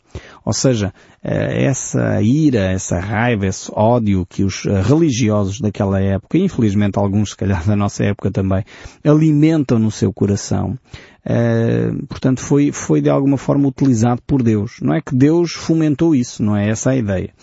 Ou 0.46 0.54
seja, 0.54 0.94
uh, 1.24 1.28
essa 1.28 2.22
ira, 2.22 2.72
essa 2.72 3.00
raiva, 3.00 3.46
esse 3.46 3.70
ódio 3.74 4.26
que 4.26 4.44
os 4.44 4.64
religiosos 4.64 5.60
daquela 5.60 6.00
época, 6.00 6.38
e 6.38 6.44
infelizmente 6.44 6.98
alguns 6.98 7.32
se 7.32 7.38
calhar 7.38 7.66
da 7.68 7.76
nossa 7.76 8.04
época 8.04 8.32
também, 8.32 8.64
alimentam 9.04 9.80
no 9.80 9.92
seu 9.92 10.14
coração, 10.14 10.78
Uh, 11.26 12.06
portanto, 12.06 12.40
foi, 12.40 12.72
foi 12.72 13.02
de 13.02 13.10
alguma 13.10 13.38
forma 13.38 13.68
utilizado 13.68 14.22
por 14.28 14.44
Deus. 14.44 14.78
Não 14.82 14.94
é 14.94 15.02
que 15.02 15.16
Deus 15.16 15.54
fomentou 15.54 16.14
isso, 16.14 16.44
não 16.44 16.56
é 16.56 16.70
essa 16.70 16.92
a 16.92 16.96
ideia. 16.96 17.34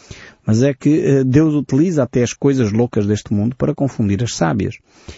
Mas 0.46 0.62
é 0.62 0.74
que 0.74 1.20
uh, 1.20 1.24
Deus 1.24 1.54
utiliza 1.54 2.02
até 2.02 2.22
as 2.22 2.32
coisas 2.32 2.72
loucas 2.72 3.06
deste 3.06 3.32
mundo 3.32 3.54
para 3.56 3.74
confundir 3.74 4.22
as 4.22 4.34
sábias. 4.34 4.76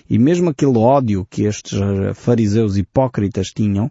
E 0.09 0.19
mesmo 0.19 0.51
aquele 0.51 0.77
ódio 0.77 1.27
que 1.29 1.45
estes 1.45 1.73
uh, 1.79 2.15
fariseus 2.15 2.77
hipócritas 2.77 3.49
tinham, 3.49 3.91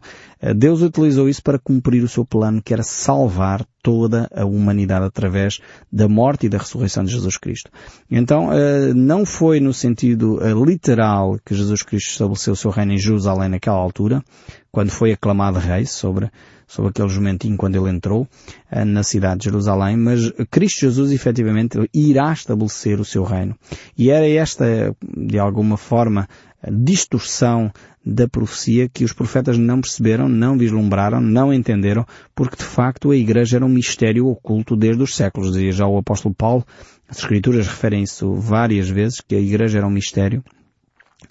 Deus 0.56 0.82
utilizou 0.82 1.30
isso 1.30 1.42
para 1.42 1.58
cumprir 1.58 2.04
o 2.04 2.08
seu 2.08 2.25
plano, 2.25 2.62
que 2.62 2.74
era 2.74 2.84
salvar 2.84 3.66
toda 3.82 4.30
a 4.36 4.46
humanidade 4.46 5.06
através 5.06 5.60
da 5.90 6.08
morte 6.10 6.46
e 6.46 6.50
da 6.50 6.58
ressurreição 6.58 7.04
de 7.06 7.12
Jesus 7.12 7.38
Cristo. 7.38 7.72
Então, 8.12 8.50
não 8.94 9.25
foi 9.25 9.62
no 9.62 9.74
sentido 9.74 10.40
literal 10.66 11.40
que 11.46 11.56
Jesus 11.56 11.82
Cristo 11.82 12.12
estabeleceu 12.12 12.54
o 12.54 12.58
seu 12.58 12.72
reino 12.72 12.92
em 12.92 12.98
Jerusalém 12.98 13.48
naquela 13.48 13.78
altura, 13.78 14.22
quando 14.70 14.90
foi 14.90 15.13
aclamado 15.13 15.60
rei 15.60 15.86
sobre, 15.86 16.30
sobre 16.74 16.89
aquele 16.89 17.10
jumentinho 17.10 17.56
quando 17.56 17.75
ele 17.75 17.96
entrou 17.96 18.24
uh, 18.72 18.86
na 18.86 19.03
cidade 19.03 19.42
de 19.42 19.46
Jerusalém, 19.46 19.96
mas 19.96 20.32
Cristo 20.50 20.82
Jesus 20.82 21.12
efetivamente 21.12 21.77
irá 21.94 22.34
estabelecer 22.34 23.00
o 23.00 23.06
seu 23.06 23.24
reino. 23.24 23.56
E 23.96 24.10
era 24.10 24.27
esta, 24.27 24.96
de 25.15 25.38
alguma 25.38 25.77
forma, 25.77 26.27
distorção 26.68 27.72
da 28.03 28.27
profecia 28.27 28.89
que 28.89 29.03
os 29.03 29.13
profetas 29.13 29.56
não 29.58 29.82
perceberam, 29.82 30.27
não 30.27 30.58
vislumbraram, 30.58 31.22
não 31.22 31.53
entenderam, 31.53 32.06
porque 32.34 32.58
de 32.58 32.63
facto 32.63 33.12
a 33.12 33.15
Igreja 33.15 33.58
era 33.58 33.65
um 33.65 33.70
mistério 33.70 34.27
oculto 34.27 34.75
desde 34.75 35.03
os 35.03 35.15
séculos. 35.15 35.53
Dizia 35.53 35.72
já 35.72 35.88
o 35.88 35.98
apóstolo 35.98 36.34
Paulo, 36.34 36.65
as 37.08 37.20
Escrituras 37.20 37.68
referem 37.68 38.01
isso 38.01 38.34
várias 38.34 38.89
vezes, 38.89 39.22
que 39.22 39.36
a 39.36 39.39
Igreja 39.39 39.77
era 39.77 39.88
um 39.88 39.92
mistério. 39.92 40.44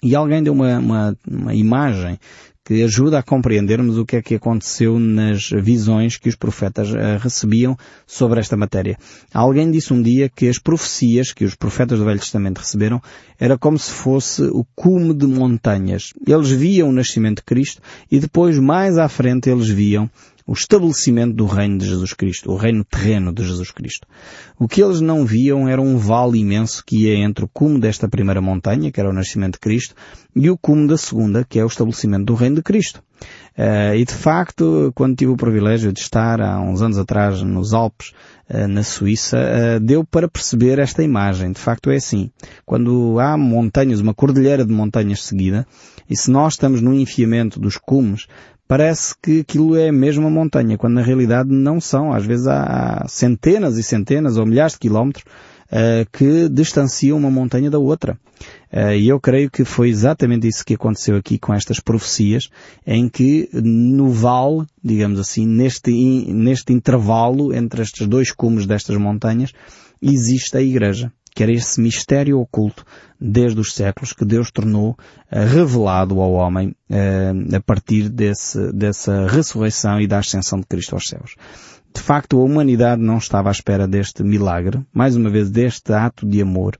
E 0.01 0.15
alguém 0.15 0.41
deu 0.41 0.53
uma, 0.53 0.79
uma, 0.79 1.17
uma 1.27 1.53
imagem 1.53 2.17
que 2.65 2.81
ajuda 2.81 3.19
a 3.19 3.23
compreendermos 3.23 3.97
o 3.97 4.05
que 4.05 4.15
é 4.15 4.21
que 4.21 4.35
aconteceu 4.35 4.97
nas 4.97 5.49
visões 5.49 6.17
que 6.17 6.29
os 6.29 6.35
profetas 6.35 6.89
uh, 6.91 7.17
recebiam 7.19 7.77
sobre 8.07 8.39
esta 8.39 8.55
matéria. 8.55 8.97
Alguém 9.33 9.69
disse 9.69 9.93
um 9.93 10.01
dia 10.01 10.29
que 10.29 10.47
as 10.47 10.57
profecias 10.57 11.33
que 11.33 11.43
os 11.43 11.55
profetas 11.55 11.99
do 11.99 12.05
Velho 12.05 12.19
Testamento 12.19 12.59
receberam 12.59 13.01
era 13.37 13.57
como 13.57 13.77
se 13.77 13.91
fosse 13.91 14.43
o 14.43 14.65
cume 14.75 15.13
de 15.13 15.27
montanhas. 15.27 16.13
Eles 16.25 16.49
viam 16.49 16.89
o 16.89 16.93
nascimento 16.93 17.37
de 17.37 17.43
Cristo 17.43 17.81
e 18.09 18.19
depois 18.19 18.57
mais 18.57 18.97
à 18.97 19.09
frente 19.09 19.49
eles 19.49 19.67
viam 19.67 20.09
o 20.45 20.53
estabelecimento 20.53 21.35
do 21.35 21.45
reino 21.45 21.77
de 21.77 21.85
Jesus 21.85 22.13
Cristo, 22.13 22.51
o 22.51 22.55
reino 22.55 22.83
terreno 22.83 23.33
de 23.33 23.43
Jesus 23.43 23.71
Cristo. 23.71 24.07
O 24.59 24.67
que 24.67 24.83
eles 24.83 24.99
não 24.99 25.25
viam 25.25 25.67
era 25.67 25.81
um 25.81 25.97
vale 25.97 26.39
imenso 26.39 26.83
que 26.85 27.05
ia 27.05 27.15
entre 27.17 27.45
o 27.45 27.47
cume 27.47 27.79
desta 27.79 28.07
primeira 28.07 28.41
montanha, 28.41 28.91
que 28.91 28.99
era 28.99 29.09
o 29.09 29.13
nascimento 29.13 29.53
de 29.53 29.59
Cristo, 29.59 29.95
e 30.35 30.49
o 30.49 30.57
cume 30.57 30.87
da 30.87 30.97
segunda, 30.97 31.45
que 31.47 31.59
é 31.59 31.63
o 31.63 31.67
estabelecimento 31.67 32.25
do 32.25 32.35
reino 32.35 32.57
de 32.57 32.63
Cristo. 32.63 33.01
Uh, 33.57 33.95
e 33.95 34.03
de 34.03 34.13
facto, 34.13 34.91
quando 34.95 35.15
tive 35.15 35.31
o 35.31 35.37
privilégio 35.37 35.93
de 35.93 35.99
estar 35.99 36.41
há 36.41 36.59
uns 36.59 36.81
anos 36.81 36.97
atrás 36.97 37.41
nos 37.43 37.73
Alpes, 37.73 38.11
uh, 38.49 38.67
na 38.67 38.83
Suíça, 38.83 39.37
uh, 39.37 39.79
deu 39.79 40.03
para 40.03 40.27
perceber 40.27 40.79
esta 40.79 41.03
imagem. 41.03 41.51
De 41.51 41.59
facto 41.59 41.91
é 41.91 41.95
assim. 41.95 42.31
Quando 42.65 43.19
há 43.19 43.37
montanhas, 43.37 43.99
uma 43.99 44.13
cordilheira 44.13 44.65
de 44.65 44.73
montanhas 44.73 45.23
seguida, 45.23 45.67
e 46.09 46.17
se 46.17 46.31
nós 46.31 46.53
estamos 46.53 46.81
no 46.81 46.93
enfiamento 46.93 47.59
dos 47.59 47.77
cumes, 47.77 48.27
parece 48.67 49.13
que 49.21 49.41
aquilo 49.41 49.75
é 49.75 49.91
mesmo 49.91 50.27
uma 50.27 50.29
montanha, 50.29 50.77
quando 50.77 50.95
na 50.95 51.01
realidade 51.01 51.49
não 51.49 51.79
são. 51.79 52.13
Às 52.13 52.25
vezes 52.25 52.47
há 52.47 53.05
centenas 53.07 53.77
e 53.77 53.83
centenas 53.83 54.37
ou 54.37 54.45
milhares 54.45 54.73
de 54.73 54.79
quilómetros 54.79 55.25
uh, 55.71 56.09
que 56.11 56.49
distanciam 56.49 57.17
uma 57.17 57.31
montanha 57.31 57.69
da 57.69 57.79
outra. 57.79 58.17
Uh, 58.71 58.93
e 58.93 59.07
eu 59.07 59.19
creio 59.19 59.49
que 59.49 59.63
foi 59.63 59.89
exatamente 59.89 60.47
isso 60.47 60.65
que 60.65 60.73
aconteceu 60.73 61.15
aqui 61.15 61.37
com 61.37 61.53
estas 61.53 61.79
profecias, 61.79 62.49
em 62.85 63.07
que 63.07 63.49
no 63.53 64.09
vale, 64.09 64.65
digamos 64.83 65.19
assim, 65.19 65.45
neste, 65.45 65.91
neste 66.33 66.73
intervalo 66.73 67.53
entre 67.53 67.81
estes 67.81 68.07
dois 68.07 68.31
cumes 68.31 68.65
destas 68.65 68.97
montanhas, 68.97 69.51
existe 70.01 70.57
a 70.57 70.61
Igreja 70.61 71.11
que 71.33 71.43
era 71.43 71.51
esse 71.51 71.81
mistério 71.81 72.39
oculto 72.39 72.85
desde 73.19 73.59
os 73.59 73.73
séculos 73.73 74.13
que 74.13 74.25
Deus 74.25 74.51
tornou 74.51 74.91
uh, 74.91 74.95
revelado 75.47 76.19
ao 76.19 76.33
homem 76.33 76.75
uh, 76.89 77.55
a 77.55 77.59
partir 77.61 78.09
desse, 78.09 78.71
dessa 78.73 79.27
ressurreição 79.27 79.99
e 79.99 80.07
da 80.07 80.19
ascensão 80.19 80.59
de 80.59 80.65
Cristo 80.65 80.95
aos 80.95 81.07
céus. 81.07 81.35
De 81.93 82.01
facto, 82.01 82.39
a 82.39 82.43
humanidade 82.43 83.01
não 83.01 83.17
estava 83.17 83.49
à 83.49 83.51
espera 83.51 83.87
deste 83.87 84.23
milagre, 84.23 84.81
mais 84.91 85.15
uma 85.15 85.29
vez 85.29 85.51
deste 85.51 85.93
ato 85.93 86.27
de 86.27 86.41
amor, 86.41 86.75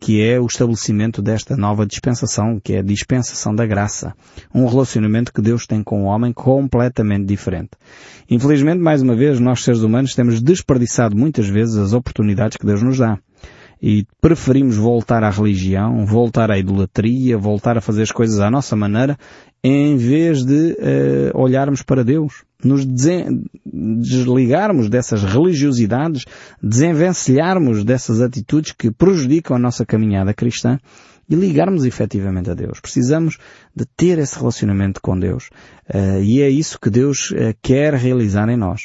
que 0.00 0.22
é 0.22 0.40
o 0.40 0.46
estabelecimento 0.46 1.20
desta 1.20 1.54
nova 1.54 1.84
dispensação, 1.84 2.58
que 2.62 2.72
é 2.72 2.78
a 2.78 2.82
dispensação 2.82 3.54
da 3.54 3.66
graça. 3.66 4.14
Um 4.54 4.66
relacionamento 4.66 5.32
que 5.32 5.42
Deus 5.42 5.66
tem 5.66 5.82
com 5.82 6.04
o 6.04 6.06
homem 6.06 6.32
completamente 6.32 7.26
diferente. 7.26 7.72
Infelizmente, 8.28 8.80
mais 8.80 9.02
uma 9.02 9.14
vez, 9.14 9.38
nós 9.38 9.62
seres 9.62 9.82
humanos 9.82 10.14
temos 10.14 10.40
desperdiçado 10.40 11.14
muitas 11.14 11.46
vezes 11.46 11.76
as 11.76 11.92
oportunidades 11.92 12.56
que 12.56 12.66
Deus 12.66 12.82
nos 12.82 12.96
dá 12.96 13.18
e 13.86 14.06
preferimos 14.18 14.76
voltar 14.78 15.22
à 15.22 15.28
religião, 15.28 16.06
voltar 16.06 16.50
à 16.50 16.58
idolatria, 16.58 17.36
voltar 17.36 17.76
a 17.76 17.82
fazer 17.82 18.00
as 18.04 18.10
coisas 18.10 18.40
à 18.40 18.50
nossa 18.50 18.74
maneira, 18.74 19.14
em 19.62 19.94
vez 19.98 20.42
de 20.42 20.72
uh, 20.72 21.38
olharmos 21.38 21.82
para 21.82 22.02
Deus, 22.02 22.44
nos 22.64 22.82
desligarmos 23.66 24.88
dessas 24.88 25.22
religiosidades, 25.22 26.24
desenvencilharmos 26.62 27.84
dessas 27.84 28.22
atitudes 28.22 28.72
que 28.72 28.90
prejudicam 28.90 29.54
a 29.54 29.60
nossa 29.60 29.84
caminhada 29.84 30.32
cristã 30.32 30.78
e 31.28 31.34
ligarmos 31.34 31.84
efetivamente 31.84 32.48
a 32.48 32.54
Deus. 32.54 32.80
Precisamos 32.80 33.36
de 33.76 33.84
ter 33.84 34.18
esse 34.18 34.38
relacionamento 34.38 34.98
com 34.98 35.18
Deus. 35.18 35.50
Uh, 35.94 36.22
e 36.22 36.40
é 36.40 36.48
isso 36.48 36.80
que 36.80 36.88
Deus 36.88 37.32
uh, 37.32 37.54
quer 37.60 37.92
realizar 37.92 38.48
em 38.48 38.56
nós. 38.56 38.84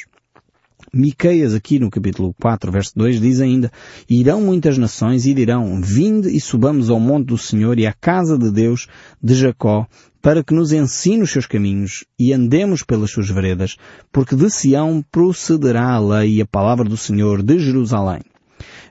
Miqueias 0.92 1.54
aqui 1.54 1.78
no 1.78 1.88
capítulo 1.88 2.34
4, 2.40 2.72
verso 2.72 2.92
2 2.96 3.20
diz 3.20 3.40
ainda, 3.40 3.70
Irão 4.08 4.40
muitas 4.40 4.76
nações 4.76 5.24
e 5.24 5.32
dirão, 5.32 5.80
Vinde 5.80 6.28
e 6.28 6.40
subamos 6.40 6.90
ao 6.90 6.98
monte 6.98 7.28
do 7.28 7.38
Senhor 7.38 7.78
e 7.78 7.86
à 7.86 7.92
casa 7.92 8.36
de 8.36 8.50
Deus 8.50 8.88
de 9.22 9.34
Jacó, 9.34 9.86
para 10.20 10.42
que 10.42 10.52
nos 10.52 10.72
ensine 10.72 11.22
os 11.22 11.30
seus 11.30 11.46
caminhos 11.46 12.04
e 12.18 12.32
andemos 12.32 12.82
pelas 12.82 13.10
suas 13.10 13.28
veredas, 13.28 13.76
porque 14.12 14.34
de 14.34 14.50
Sião 14.50 15.04
procederá 15.12 15.94
a 15.94 16.00
lei 16.00 16.36
e 16.36 16.42
a 16.42 16.46
palavra 16.46 16.88
do 16.88 16.96
Senhor 16.96 17.42
de 17.42 17.58
Jerusalém. 17.58 18.20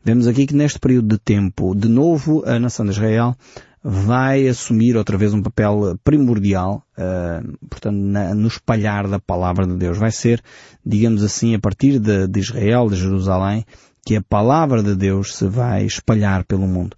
Vemos 0.03 0.27
aqui 0.27 0.47
que 0.47 0.55
neste 0.55 0.79
período 0.79 1.09
de 1.09 1.17
tempo, 1.17 1.75
de 1.75 1.89
novo, 1.89 2.43
a 2.45 2.57
nação 2.57 2.85
de 2.85 2.91
Israel 2.91 3.35
vai 3.83 4.47
assumir 4.47 4.97
outra 4.97 5.17
vez 5.17 5.33
um 5.33 5.41
papel 5.41 5.97
primordial, 6.03 6.83
uh, 6.97 7.67
portanto, 7.69 7.95
na, 7.95 8.35
no 8.35 8.47
espalhar 8.47 9.07
da 9.07 9.19
palavra 9.19 9.65
de 9.65 9.75
Deus. 9.75 9.97
Vai 9.97 10.11
ser, 10.11 10.41
digamos 10.85 11.23
assim, 11.23 11.55
a 11.55 11.59
partir 11.59 11.99
de, 11.99 12.27
de 12.27 12.39
Israel, 12.39 12.89
de 12.89 12.95
Jerusalém, 12.95 13.65
que 14.05 14.15
a 14.15 14.21
palavra 14.21 14.81
de 14.81 14.95
Deus 14.95 15.35
se 15.35 15.47
vai 15.47 15.85
espalhar 15.85 16.43
pelo 16.45 16.67
mundo. 16.67 16.95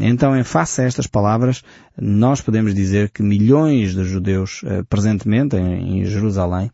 Então, 0.00 0.36
em 0.36 0.42
face 0.42 0.80
a 0.80 0.84
estas 0.84 1.06
palavras, 1.06 1.62
nós 2.00 2.40
podemos 2.40 2.74
dizer 2.74 3.10
que 3.10 3.22
milhões 3.22 3.94
de 3.94 4.04
judeus 4.04 4.62
uh, 4.62 4.84
presentemente 4.88 5.56
em, 5.56 6.04
Jerusalém 6.04 6.70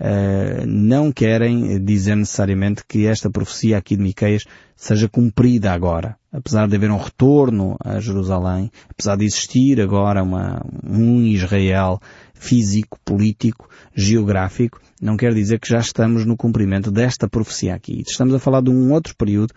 uh, 0.00 0.66
não 0.66 1.12
querem 1.12 1.82
dizer 1.84 2.16
necessariamente 2.16 2.82
que 2.88 3.06
esta 3.06 3.30
profecia 3.30 3.78
aqui 3.78 3.96
de 3.96 4.02
Miqueias 4.02 4.44
seja 4.76 5.08
cumprida 5.08 5.72
agora. 5.72 6.16
Apesar 6.32 6.68
de 6.68 6.76
haver 6.76 6.90
um 6.90 6.98
retorno 6.98 7.76
a 7.84 8.00
Jerusalém, 8.00 8.70
apesar 8.90 9.16
de 9.16 9.24
existir 9.24 9.80
agora 9.80 10.22
uma, 10.22 10.64
um 10.84 11.20
Israel 11.22 12.00
físico, 12.44 12.98
político, 13.04 13.68
geográfico, 13.94 14.78
não 15.00 15.16
quer 15.16 15.32
dizer 15.32 15.58
que 15.58 15.68
já 15.68 15.78
estamos 15.78 16.26
no 16.26 16.36
cumprimento 16.36 16.90
desta 16.90 17.26
profecia 17.26 17.74
aqui. 17.74 18.02
Estamos 18.06 18.34
a 18.34 18.38
falar 18.38 18.60
de 18.60 18.70
um 18.70 18.92
outro 18.92 19.16
período 19.16 19.54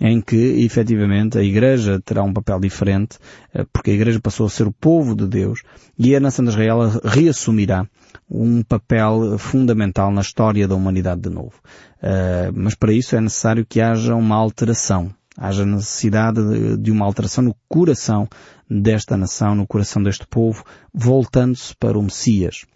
em 0.00 0.22
que, 0.22 0.64
efetivamente, 0.64 1.36
a 1.38 1.42
Igreja 1.42 2.00
terá 2.02 2.22
um 2.22 2.32
papel 2.32 2.58
diferente, 2.58 3.18
eh, 3.52 3.66
porque 3.70 3.90
a 3.90 3.94
Igreja 3.94 4.18
passou 4.18 4.46
a 4.46 4.48
ser 4.48 4.66
o 4.66 4.72
povo 4.72 5.14
de 5.14 5.26
Deus 5.26 5.60
e 5.98 6.16
a 6.16 6.20
nação 6.20 6.42
de 6.42 6.50
Israel 6.50 6.78
reassumirá 7.04 7.86
um 8.28 8.62
papel 8.62 9.38
fundamental 9.38 10.10
na 10.10 10.22
história 10.22 10.66
da 10.66 10.74
humanidade 10.74 11.20
de 11.20 11.28
novo. 11.28 11.60
Eh, 12.02 12.50
mas 12.54 12.74
para 12.74 12.94
isso 12.94 13.14
é 13.14 13.20
necessário 13.20 13.66
que 13.66 13.82
haja 13.82 14.14
uma 14.14 14.36
alteração. 14.36 15.14
Haja 15.40 15.64
necessidade 15.64 16.76
de 16.76 16.90
uma 16.90 17.06
alteração 17.06 17.42
no 17.42 17.56
coração 17.66 18.28
desta 18.68 19.16
nação, 19.16 19.54
no 19.54 19.66
coração 19.66 20.02
deste 20.02 20.26
povo, 20.26 20.62
voltando-se 20.92 21.74
para 21.74 21.98
o 21.98 22.02
Messias. 22.02 22.66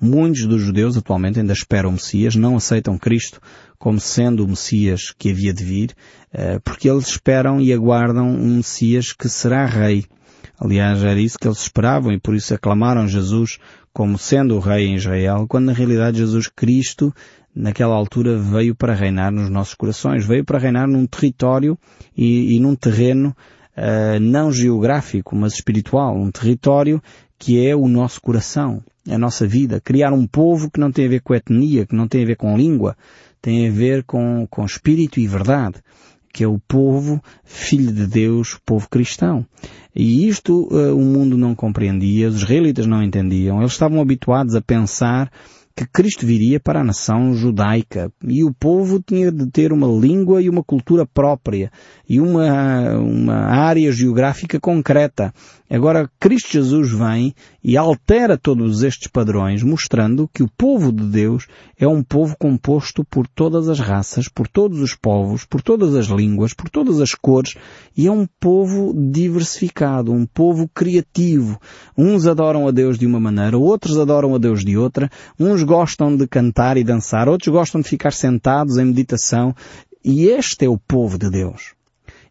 Muitos 0.00 0.46
dos 0.46 0.62
judeus 0.62 0.96
atualmente 0.96 1.40
ainda 1.40 1.52
esperam 1.52 1.90
o 1.90 1.94
Messias, 1.94 2.36
não 2.36 2.56
aceitam 2.56 2.96
Cristo 2.96 3.40
como 3.76 3.98
sendo 3.98 4.44
o 4.44 4.48
Messias 4.48 5.12
que 5.16 5.30
havia 5.30 5.52
de 5.52 5.64
vir, 5.64 5.96
eh, 6.32 6.60
porque 6.60 6.88
eles 6.88 7.08
esperam 7.08 7.60
e 7.60 7.72
aguardam 7.72 8.28
um 8.28 8.58
Messias 8.58 9.12
que 9.12 9.28
será 9.28 9.66
rei. 9.66 10.04
Aliás, 10.56 11.02
era 11.02 11.20
isso 11.20 11.38
que 11.38 11.48
eles 11.48 11.58
esperavam 11.58 12.12
e 12.12 12.20
por 12.20 12.36
isso 12.36 12.54
aclamaram 12.54 13.08
Jesus 13.08 13.58
como 13.92 14.16
sendo 14.16 14.54
o 14.54 14.60
rei 14.60 14.86
em 14.86 14.94
Israel, 14.94 15.46
quando 15.48 15.66
na 15.66 15.72
realidade 15.72 16.18
Jesus 16.18 16.46
Cristo, 16.46 17.12
naquela 17.58 17.94
altura, 17.94 18.38
veio 18.38 18.74
para 18.74 18.94
reinar 18.94 19.32
nos 19.32 19.50
nossos 19.50 19.74
corações, 19.74 20.24
veio 20.24 20.44
para 20.44 20.58
reinar 20.58 20.86
num 20.86 21.06
território 21.06 21.76
e, 22.16 22.54
e 22.54 22.60
num 22.60 22.76
terreno 22.76 23.36
uh, 23.76 24.20
não 24.20 24.52
geográfico, 24.52 25.34
mas 25.34 25.54
espiritual, 25.54 26.16
um 26.16 26.30
território 26.30 27.02
que 27.36 27.66
é 27.66 27.74
o 27.74 27.88
nosso 27.88 28.20
coração, 28.20 28.82
a 29.08 29.18
nossa 29.18 29.46
vida. 29.46 29.80
Criar 29.80 30.12
um 30.12 30.26
povo 30.26 30.70
que 30.70 30.78
não 30.78 30.92
tem 30.92 31.06
a 31.06 31.08
ver 31.08 31.20
com 31.20 31.34
etnia, 31.34 31.84
que 31.84 31.96
não 31.96 32.06
tem 32.06 32.22
a 32.22 32.26
ver 32.26 32.36
com 32.36 32.56
língua, 32.56 32.96
tem 33.42 33.68
a 33.68 33.70
ver 33.70 34.04
com, 34.04 34.46
com 34.48 34.64
espírito 34.64 35.18
e 35.18 35.26
verdade, 35.26 35.76
que 36.32 36.44
é 36.44 36.48
o 36.48 36.60
povo 36.60 37.20
filho 37.44 37.92
de 37.92 38.06
Deus, 38.06 38.58
povo 38.64 38.88
cristão. 38.88 39.44
E 39.94 40.28
isto 40.28 40.68
uh, 40.70 40.96
o 40.96 41.02
mundo 41.02 41.36
não 41.36 41.56
compreendia, 41.56 42.28
os 42.28 42.36
israelitas 42.36 42.86
não 42.86 43.02
entendiam, 43.02 43.58
eles 43.58 43.72
estavam 43.72 44.00
habituados 44.00 44.54
a 44.54 44.60
pensar 44.60 45.28
que 45.78 45.86
Cristo 45.86 46.26
viria 46.26 46.58
para 46.58 46.80
a 46.80 46.84
nação 46.84 47.32
judaica 47.34 48.10
e 48.24 48.42
o 48.42 48.52
povo 48.52 49.00
tinha 49.00 49.30
de 49.30 49.48
ter 49.48 49.72
uma 49.72 49.86
língua 49.86 50.42
e 50.42 50.50
uma 50.50 50.64
cultura 50.64 51.06
própria 51.06 51.70
e 52.08 52.20
uma, 52.20 52.98
uma 52.98 53.36
área 53.46 53.92
geográfica 53.92 54.58
concreta. 54.58 55.32
Agora, 55.70 56.10
Cristo 56.18 56.50
Jesus 56.50 56.90
vem 56.90 57.32
e 57.62 57.76
altera 57.76 58.38
todos 58.38 58.82
estes 58.82 59.08
padrões, 59.08 59.62
mostrando 59.62 60.28
que 60.32 60.42
o 60.42 60.50
povo 60.56 60.92
de 60.92 61.04
Deus 61.04 61.46
é 61.78 61.86
um 61.86 62.02
povo 62.02 62.36
composto 62.38 63.04
por 63.04 63.26
todas 63.26 63.68
as 63.68 63.80
raças, 63.80 64.28
por 64.28 64.46
todos 64.46 64.80
os 64.80 64.94
povos, 64.94 65.44
por 65.44 65.60
todas 65.60 65.94
as 65.94 66.06
línguas, 66.06 66.54
por 66.54 66.70
todas 66.70 67.00
as 67.00 67.14
cores, 67.14 67.54
e 67.96 68.06
é 68.06 68.12
um 68.12 68.26
povo 68.38 68.94
diversificado, 68.94 70.12
um 70.12 70.24
povo 70.24 70.68
criativo. 70.68 71.60
Uns 71.96 72.26
adoram 72.26 72.68
a 72.68 72.70
Deus 72.70 72.98
de 72.98 73.06
uma 73.06 73.18
maneira, 73.18 73.58
outros 73.58 73.98
adoram 73.98 74.34
a 74.34 74.38
Deus 74.38 74.64
de 74.64 74.76
outra, 74.76 75.10
uns 75.38 75.62
gostam 75.62 76.16
de 76.16 76.26
cantar 76.26 76.76
e 76.76 76.84
dançar, 76.84 77.28
outros 77.28 77.52
gostam 77.52 77.80
de 77.80 77.88
ficar 77.88 78.12
sentados 78.12 78.78
em 78.78 78.84
meditação, 78.84 79.54
e 80.04 80.26
este 80.26 80.64
é 80.64 80.68
o 80.68 80.78
povo 80.78 81.18
de 81.18 81.28
Deus. 81.28 81.77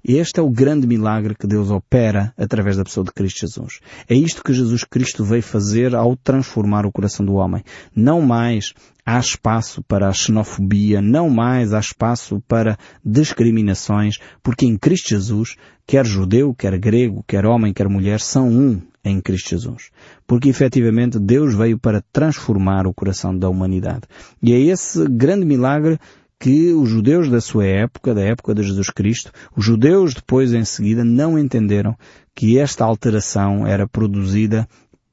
Este 0.08 0.40
é 0.40 0.42
o 0.42 0.50
grande 0.50 0.88
milagre 0.88 1.36
que 1.36 1.46
Deus 1.46 1.70
opera 1.70 2.34
através 2.38 2.78
da 2.78 2.86
pessoa 2.86 3.04
de 3.04 3.12
Cristo 3.12 3.42
Jesus. 3.42 3.82
É 4.08 4.16
isto 4.16 4.42
que 4.42 4.54
Jesus 4.54 4.86
Cristo 4.86 5.22
veio 5.26 5.44
fazer 5.44 5.94
ao 5.94 6.16
transformar 6.16 6.86
o 6.86 6.92
coração 6.94 7.26
do 7.26 7.34
homem. 7.34 7.62
Não 7.94 8.22
mais 8.22 8.74
há 9.06 9.20
espaço 9.20 9.84
para 9.84 10.08
a 10.08 10.14
xenofobia, 10.14 11.02
não 11.02 11.30
mais 11.30 11.74
há 11.74 11.80
espaço 11.82 12.42
para 12.48 12.78
discriminações, 13.04 14.16
porque 14.42 14.66
em 14.66 14.78
Cristo 14.78 15.10
Jesus, 15.10 15.58
quer 15.86 16.06
judeu, 16.06 16.56
quer 16.56 16.80
grego, 16.80 17.22
quer 17.28 17.46
homem, 17.46 17.74
quer 17.74 17.90
mulher, 17.90 18.22
são 18.22 18.48
um 18.48 18.82
em 19.04 19.20
Cristo 19.20 19.50
Jesus. 19.50 19.90
Porque 20.26 20.48
efetivamente 20.48 21.20
Deus 21.20 21.54
veio 21.54 21.78
para 21.78 22.02
transformar 22.14 22.88
o 22.88 22.94
coração 22.94 23.38
da 23.38 23.50
humanidade. 23.50 24.04
E 24.42 24.54
é 24.54 24.60
esse 24.60 25.06
grande 25.06 25.46
milagre 25.46 26.00
que 26.40 26.72
os 26.74 26.90
judeus 26.90 27.30
da 27.30 27.42
sua 27.42 27.66
época, 27.66 28.14
da 28.14 28.22
época 28.22 28.54
de 28.54 28.64
Jesus 28.64 28.90
Cristo, 28.90 29.32
os 29.56 29.66
judeus 29.66 30.14
depois 30.14 30.54
em 30.54 30.64
seguida 30.64 31.04
não 31.04 31.38
entenderam 31.38 31.96
que 32.36 32.60
esta 32.60 32.86
alteração 32.86 33.66
era 33.66 33.88
produzida 33.88 34.68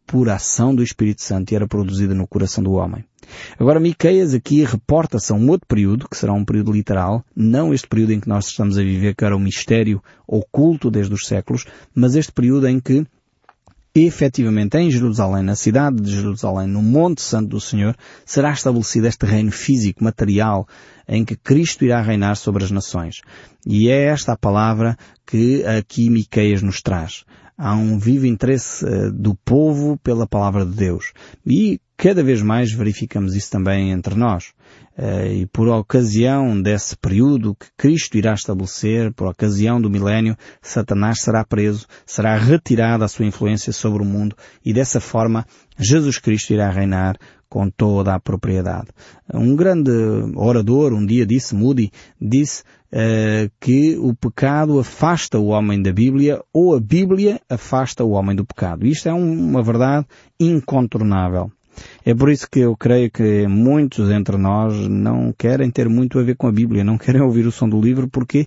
por 0.06 0.28
ação 0.28 0.74
do 0.74 0.82
Espírito 0.82 1.22
Santo 1.22 1.52
e 1.52 1.56
era 1.56 1.66
produzida 1.66 2.14
no 2.14 2.26
coração 2.26 2.62
do 2.62 2.72
homem. 2.72 3.04
Agora 3.58 3.80
Miqueias 3.80 4.34
aqui 4.34 4.62
reporta-se 4.62 5.32
a 5.32 5.34
um 5.34 5.48
outro 5.48 5.66
período, 5.66 6.06
que 6.08 6.16
será 6.16 6.32
um 6.32 6.44
período 6.44 6.72
literal, 6.72 7.24
não 7.34 7.72
este 7.72 7.88
período 7.88 8.12
em 8.12 8.20
que 8.20 8.28
nós 8.28 8.46
estamos 8.46 8.76
a 8.76 8.82
viver, 8.82 9.14
que 9.14 9.24
era 9.24 9.37
um 9.37 9.40
mistério 9.40 10.02
oculto 10.26 10.90
desde 10.90 11.14
os 11.14 11.26
séculos, 11.26 11.64
mas 11.94 12.14
este 12.14 12.32
período 12.32 12.68
em 12.68 12.78
que 12.78 13.06
efetivamente 13.94 14.76
em 14.76 14.90
Jerusalém, 14.90 15.42
na 15.42 15.54
cidade 15.54 16.02
de 16.02 16.11
Jerusalém, 16.11 16.66
no 16.66 16.83
Monte 16.83 17.22
Santo 17.22 17.50
do 17.50 17.61
Senhor, 17.61 17.96
será 18.26 18.50
estabelecido 18.50 19.07
este 19.07 19.24
reino 19.24 19.52
físico, 19.52 20.02
material, 20.02 20.66
em 21.07 21.24
que 21.24 21.37
Cristo 21.37 21.85
irá 21.85 22.00
reinar 22.00 22.37
sobre 22.37 22.64
as 22.64 22.70
nações. 22.72 23.20
E 23.64 23.88
é 23.88 24.07
esta 24.07 24.33
a 24.33 24.37
palavra 24.37 24.96
que 25.24 25.64
aqui 25.64 26.11
Miqueias 26.11 26.61
nos 26.61 26.83
traz. 26.83 27.24
Há 27.57 27.74
um 27.74 27.96
vivo 27.98 28.26
interesse 28.26 28.85
uh, 28.85 29.12
do 29.12 29.37
povo 29.37 29.96
pela 29.98 30.26
palavra 30.26 30.66
de 30.66 30.74
Deus. 30.74 31.12
E 31.46 31.80
cada 31.96 32.22
vez 32.22 32.42
mais 32.42 32.72
verificamos 32.72 33.35
isso 33.35 33.50
também 33.50 33.90
entre 33.90 34.14
nós. 34.14 34.52
Uh, 34.96 35.26
e 35.26 35.46
por 35.46 35.68
ocasião 35.68 36.61
desse 36.61 36.96
período 36.96 37.54
que 37.54 37.66
Cristo 37.76 38.16
irá 38.16 38.33
estabelecer, 38.33 39.12
por 39.12 39.26
ocasião 39.26 39.80
do 39.80 39.90
milénio, 39.90 40.37
Satanás 40.62 41.20
será 41.20 41.44
preso, 41.44 41.87
será 42.07 42.37
retirada 42.37 43.04
a 43.04 43.09
sua 43.09 43.26
influência 43.26 43.72
sobre 43.72 44.02
o 44.02 44.07
mundo 44.07 44.37
e 44.64 44.72
dessa 44.72 45.00
forma 45.00 45.44
Jesus 45.76 46.18
Cristo 46.18 46.52
irá 46.52 46.70
reinar 46.70 47.16
com 47.48 47.70
toda 47.70 48.14
a 48.14 48.20
propriedade. 48.20 48.88
Um 49.33 49.54
grande 49.54 49.90
orador 50.35 50.92
um 50.92 51.04
dia 51.04 51.24
disse, 51.24 51.54
Moody, 51.54 51.90
disse 52.20 52.62
uh, 52.92 53.50
que 53.61 53.96
o 53.98 54.14
pecado 54.14 54.78
afasta 54.78 55.38
o 55.38 55.46
homem 55.46 55.80
da 55.80 55.92
Bíblia 55.92 56.40
ou 56.52 56.74
a 56.74 56.80
Bíblia 56.80 57.40
afasta 57.48 58.04
o 58.04 58.11
homem 58.11 58.35
do 58.35 58.44
pecado. 58.44 58.87
Isto 58.87 59.09
é 59.09 59.14
um, 59.14 59.50
uma 59.50 59.62
verdade 59.62 60.07
incontornável. 60.38 61.50
É 62.04 62.14
por 62.14 62.30
isso 62.30 62.48
que 62.50 62.60
eu 62.60 62.76
creio 62.76 63.10
que 63.10 63.46
muitos 63.46 64.10
entre 64.10 64.37
nós 64.37 64.74
não 64.88 65.32
querem 65.32 65.70
ter 65.70 65.88
muito 65.88 66.18
a 66.18 66.22
ver 66.22 66.37
com 66.37 66.46
a 66.46 66.52
Bíblia, 66.52 66.84
não 66.84 66.98
querem 66.98 67.20
ouvir 67.20 67.46
o 67.46 67.52
som 67.52 67.68
do 67.68 67.80
livro 67.80 68.08
porque, 68.08 68.46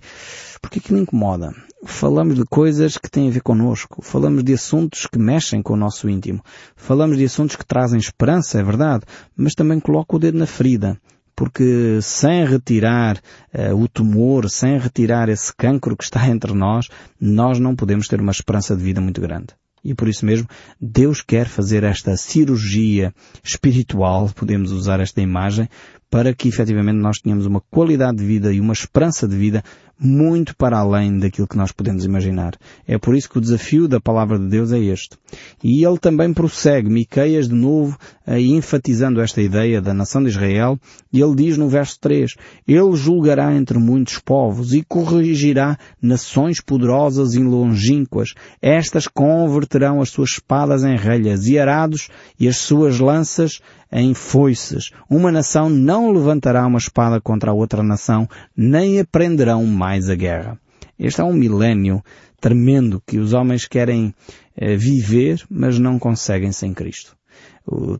porque 0.62 0.80
que 0.80 0.94
me 0.94 1.02
incomoda. 1.02 1.52
Falamos 1.86 2.36
de 2.36 2.46
coisas 2.46 2.98
que 2.98 3.10
têm 3.10 3.28
a 3.30 3.32
ver 3.32 3.42
connosco, 3.42 4.02
falamos 4.02 4.44
de 4.44 4.54
assuntos 4.54 5.06
que 5.06 5.20
mexem 5.20 5.62
com 5.62 5.74
o 5.74 5.78
nosso 5.78 6.10
íntimo, 6.10 6.42
falamos 6.76 7.18
de 7.18 7.26
assuntos 7.26 7.56
que 7.56 7.66
trazem 7.66 8.00
esperança, 8.00 8.60
é 8.60 8.64
verdade, 8.64 9.04
mas 9.36 9.54
também 9.54 9.80
coloca 9.80 10.16
o 10.16 10.20
dedo 10.20 10.38
na 10.38 10.46
ferida 10.46 11.00
porque 11.38 12.00
sem 12.02 12.44
retirar 12.48 13.18
uh, 13.54 13.76
o 13.76 13.88
tumor, 13.88 14.50
sem 14.50 14.80
retirar 14.80 15.30
esse 15.30 15.56
cancro 15.56 15.96
que 15.96 16.04
está 16.04 16.26
entre 16.28 16.52
nós, 16.52 16.90
nós 17.22 17.60
não 17.60 17.76
podemos 17.76 18.08
ter 18.08 18.20
uma 18.20 18.32
esperança 18.32 18.76
de 18.76 18.84
vida 18.84 19.00
muito 19.00 19.22
grande. 19.22 19.54
E 19.84 19.94
por 19.94 20.08
isso 20.08 20.26
mesmo, 20.26 20.48
Deus 20.82 21.22
quer 21.22 21.48
fazer 21.48 21.84
esta 21.84 22.18
cirurgia 22.18 23.14
espiritual, 23.44 24.30
podemos 24.36 24.72
usar 24.72 25.00
esta 25.00 25.22
imagem, 25.22 25.70
para 26.18 26.34
que 26.34 26.48
efetivamente 26.48 26.98
nós 26.98 27.20
tenhamos 27.20 27.46
uma 27.46 27.62
qualidade 27.62 28.18
de 28.18 28.26
vida 28.26 28.52
e 28.52 28.60
uma 28.60 28.74
esperança 28.74 29.28
de 29.28 29.38
vida 29.38 29.64
muito 30.00 30.56
para 30.56 30.80
além 30.80 31.20
daquilo 31.20 31.48
que 31.48 31.58
nós 31.58 31.72
podemos 31.72 32.06
imaginar. 32.06 32.56
É 32.88 32.98
por 32.98 33.16
isso 33.16 33.30
que 33.30 33.38
o 33.38 33.42
desafio 33.42 33.88
da 33.88 34.00
palavra 34.00 34.40
de 34.40 34.48
Deus 34.48 34.72
é 34.72 34.80
este. 34.80 35.16
E 35.64 35.86
ele 35.86 36.00
também 36.00 36.34
prossegue, 36.34 36.90
Miqueias 36.90 37.48
de 37.48 37.54
novo, 37.54 37.98
enfatizando 38.28 39.22
esta 39.22 39.44
ideia 39.44 39.80
da 39.80 39.94
nação 39.94 40.24
de 40.24 40.30
Israel, 40.30 40.80
e 41.14 41.22
ele 41.22 41.36
diz 41.36 41.56
no 41.56 41.70
verso 41.70 42.00
3, 42.00 42.34
Ele 42.68 42.96
julgará 42.96 43.56
entre 43.56 43.78
muitos 43.78 44.18
povos 44.18 44.74
e 44.74 44.84
corrigirá 44.84 45.78
nações 46.02 46.60
poderosas 46.62 47.36
e 47.36 47.40
longínquas. 47.40 48.34
Estas 48.60 49.08
converterão 49.08 50.02
as 50.02 50.10
suas 50.10 50.32
espadas 50.32 50.84
em 50.84 50.96
relhas 50.96 51.48
e 51.48 51.60
arados 51.60 52.10
e 52.40 52.48
as 52.48 52.58
suas 52.58 53.00
lanças 53.00 53.60
em 53.92 54.14
foices. 54.14 54.92
Uma 55.10 55.32
nação 55.32 55.70
não 55.70 56.12
levantará 56.12 56.66
uma 56.66 56.78
espada 56.78 57.20
contra 57.22 57.52
a 57.52 57.54
outra 57.54 57.84
nação, 57.84 58.28
nem 58.56 59.00
aprenderão 59.00 59.66
mais 59.66 60.10
a 60.10 60.16
guerra. 60.16 60.60
Este 61.00 61.22
é 61.22 61.24
um 61.24 61.34
milénio 61.34 62.04
tremendo 62.40 63.02
que 63.06 63.18
os 63.18 63.34
homens 63.34 63.68
querem 63.68 64.14
eh, 64.56 64.76
viver, 64.76 65.44
mas 65.50 65.80
não 65.80 66.00
conseguem 66.00 66.52
sem 66.52 66.74
Cristo. 66.74 67.16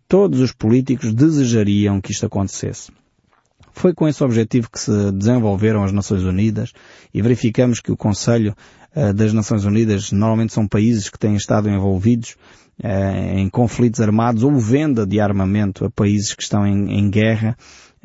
Todos 0.08 0.40
os 0.40 0.54
políticos 0.54 1.14
desejariam 1.14 2.00
que 2.00 2.12
isto 2.12 2.26
acontecesse. 2.26 2.90
Foi 3.78 3.94
com 3.94 4.08
esse 4.08 4.24
objetivo 4.24 4.72
que 4.72 4.80
se 4.80 5.12
desenvolveram 5.12 5.84
as 5.84 5.92
Nações 5.92 6.24
Unidas 6.24 6.74
e 7.14 7.22
verificamos 7.22 7.80
que 7.80 7.92
o 7.92 7.96
Conselho 7.96 8.56
eh, 8.96 9.14
das 9.14 9.32
Nações 9.34 9.66
Unidas 9.66 10.12
normalmente 10.12 10.52
são 10.52 10.68
países 10.68 11.10
que 11.12 11.20
têm 11.20 11.36
estado 11.36 11.70
envolvidos 11.70 12.36
eh, 12.82 13.40
em 13.40 13.48
conflitos 13.48 14.02
armados 14.02 14.42
ou 14.42 14.58
venda 14.58 15.06
de 15.06 15.20
armamento 15.20 15.86
a 15.86 15.92
países 15.92 16.34
que 16.34 16.42
estão 16.42 16.66
em, 16.66 16.98
em 16.98 17.08
guerra. 17.08 17.56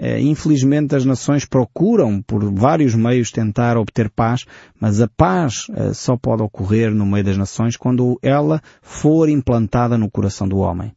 Eh, 0.04 0.20
infelizmente 0.20 0.96
as 0.96 1.04
nações 1.04 1.44
procuram 1.44 2.20
por 2.20 2.52
vários 2.52 2.92
meios 2.92 3.30
tentar 3.30 3.76
obter 3.76 4.10
paz, 4.10 4.44
mas 4.80 5.00
a 5.00 5.06
paz 5.06 5.68
eh, 5.72 5.94
só 5.94 6.16
pode 6.16 6.42
ocorrer 6.42 6.92
no 6.92 7.06
meio 7.06 7.22
das 7.22 7.36
nações 7.36 7.76
quando 7.76 8.18
ela 8.20 8.60
for 8.82 9.28
implantada 9.28 9.96
no 9.96 10.10
coração 10.10 10.48
do 10.48 10.58
homem. 10.58 10.92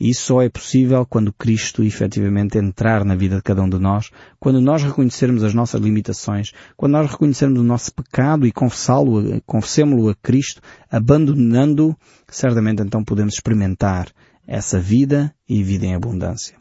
E 0.00 0.10
isso 0.10 0.22
só 0.22 0.42
é 0.42 0.48
possível 0.48 1.06
quando 1.06 1.32
Cristo 1.32 1.84
efetivamente 1.84 2.58
entrar 2.58 3.04
na 3.04 3.14
vida 3.14 3.36
de 3.36 3.42
cada 3.42 3.62
um 3.62 3.68
de 3.68 3.78
nós, 3.78 4.10
quando 4.40 4.60
nós 4.60 4.82
reconhecermos 4.82 5.44
as 5.44 5.54
nossas 5.54 5.80
limitações, 5.80 6.50
quando 6.76 6.94
nós 6.94 7.08
reconhecermos 7.08 7.60
o 7.60 7.64
nosso 7.64 7.94
pecado 7.94 8.44
e 8.44 8.50
confessá-lo, 8.50 9.40
confessemos-lo 9.46 10.08
a 10.08 10.16
Cristo, 10.16 10.60
abandonando, 10.90 11.96
certamente 12.26 12.82
então 12.82 13.04
podemos 13.04 13.34
experimentar 13.34 14.08
essa 14.48 14.80
vida 14.80 15.30
e 15.46 15.62
vida 15.62 15.84
em 15.84 15.94
abundância. 15.94 16.56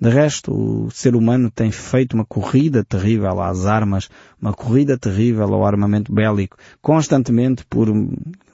De 0.00 0.08
resto, 0.08 0.52
o 0.86 0.90
ser 0.92 1.16
humano 1.16 1.50
tem 1.50 1.72
feito 1.72 2.14
uma 2.14 2.24
corrida 2.24 2.84
terrível 2.84 3.40
às 3.40 3.66
armas, 3.66 4.08
uma 4.40 4.54
corrida 4.54 4.96
terrível 4.96 5.52
ao 5.52 5.66
armamento 5.66 6.12
bélico, 6.14 6.56
constantemente 6.80 7.64
por 7.68 7.88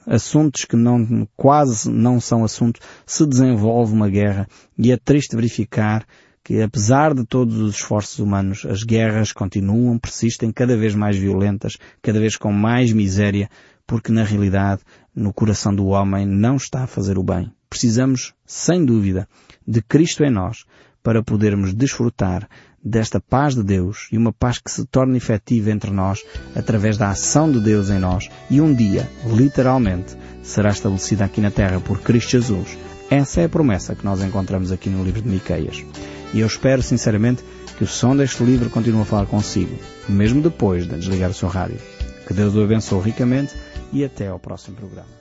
assuntos 0.07 0.65
que 0.65 0.75
não, 0.75 1.27
quase 1.37 1.87
não 1.87 2.19
são 2.19 2.43
assuntos, 2.43 2.81
se 3.05 3.27
desenvolve 3.27 3.93
uma 3.93 4.09
guerra 4.09 4.47
e 4.75 4.91
é 4.91 4.97
triste 4.97 5.35
verificar 5.35 6.03
que 6.43 6.59
apesar 6.59 7.13
de 7.13 7.23
todos 7.25 7.57
os 7.57 7.75
esforços 7.75 8.17
humanos, 8.17 8.65
as 8.65 8.81
guerras 8.81 9.31
continuam, 9.31 9.99
persistem 9.99 10.51
cada 10.51 10.75
vez 10.75 10.95
mais 10.95 11.15
violentas, 11.15 11.77
cada 12.01 12.19
vez 12.19 12.35
com 12.35 12.51
mais 12.51 12.91
miséria, 12.91 13.51
porque 13.85 14.11
na 14.11 14.23
realidade 14.23 14.81
no 15.15 15.31
coração 15.31 15.75
do 15.75 15.85
homem 15.87 16.25
não 16.25 16.55
está 16.55 16.83
a 16.83 16.87
fazer 16.87 17.19
o 17.19 17.23
bem. 17.23 17.51
Precisamos, 17.69 18.33
sem 18.45 18.83
dúvida, 18.83 19.27
de 19.67 19.81
Cristo 19.81 20.23
em 20.23 20.31
nós 20.31 20.65
para 21.03 21.23
podermos 21.23 21.73
desfrutar 21.73 22.49
desta 22.83 23.19
paz 23.19 23.55
de 23.55 23.63
Deus 23.63 24.07
e 24.11 24.17
uma 24.17 24.31
paz 24.31 24.57
que 24.57 24.71
se 24.71 24.85
torna 24.85 25.17
efetiva 25.17 25.71
entre 25.71 25.91
nós 25.91 26.23
através 26.55 26.97
da 26.97 27.09
ação 27.09 27.51
de 27.51 27.59
Deus 27.59 27.89
em 27.89 27.99
nós 27.99 28.29
e 28.49 28.61
um 28.61 28.73
dia, 28.73 29.09
literalmente, 29.25 30.15
será 30.41 30.69
estabelecida 30.69 31.25
aqui 31.25 31.41
na 31.41 31.51
terra 31.51 31.79
por 31.79 31.99
Cristo 31.99 32.31
Jesus. 32.31 32.77
Essa 33.09 33.41
é 33.41 33.45
a 33.45 33.49
promessa 33.49 33.95
que 33.95 34.05
nós 34.05 34.21
encontramos 34.21 34.71
aqui 34.71 34.89
no 34.89 35.03
livro 35.03 35.21
de 35.21 35.29
Miqueias. 35.29 35.83
E 36.33 36.39
eu 36.39 36.47
espero 36.47 36.81
sinceramente 36.81 37.43
que 37.77 37.83
o 37.83 37.87
som 37.87 38.15
deste 38.15 38.43
livro 38.43 38.69
continue 38.69 39.01
a 39.01 39.05
falar 39.05 39.25
consigo, 39.25 39.75
mesmo 40.07 40.41
depois 40.41 40.87
de 40.87 40.95
desligar 40.95 41.29
o 41.29 41.33
seu 41.33 41.49
rádio. 41.49 41.79
Que 42.27 42.33
Deus 42.33 42.53
o 42.55 42.61
abençoe 42.61 43.01
ricamente 43.01 43.55
e 43.91 44.03
até 44.03 44.27
ao 44.27 44.37
próximo 44.37 44.75
programa. 44.75 45.18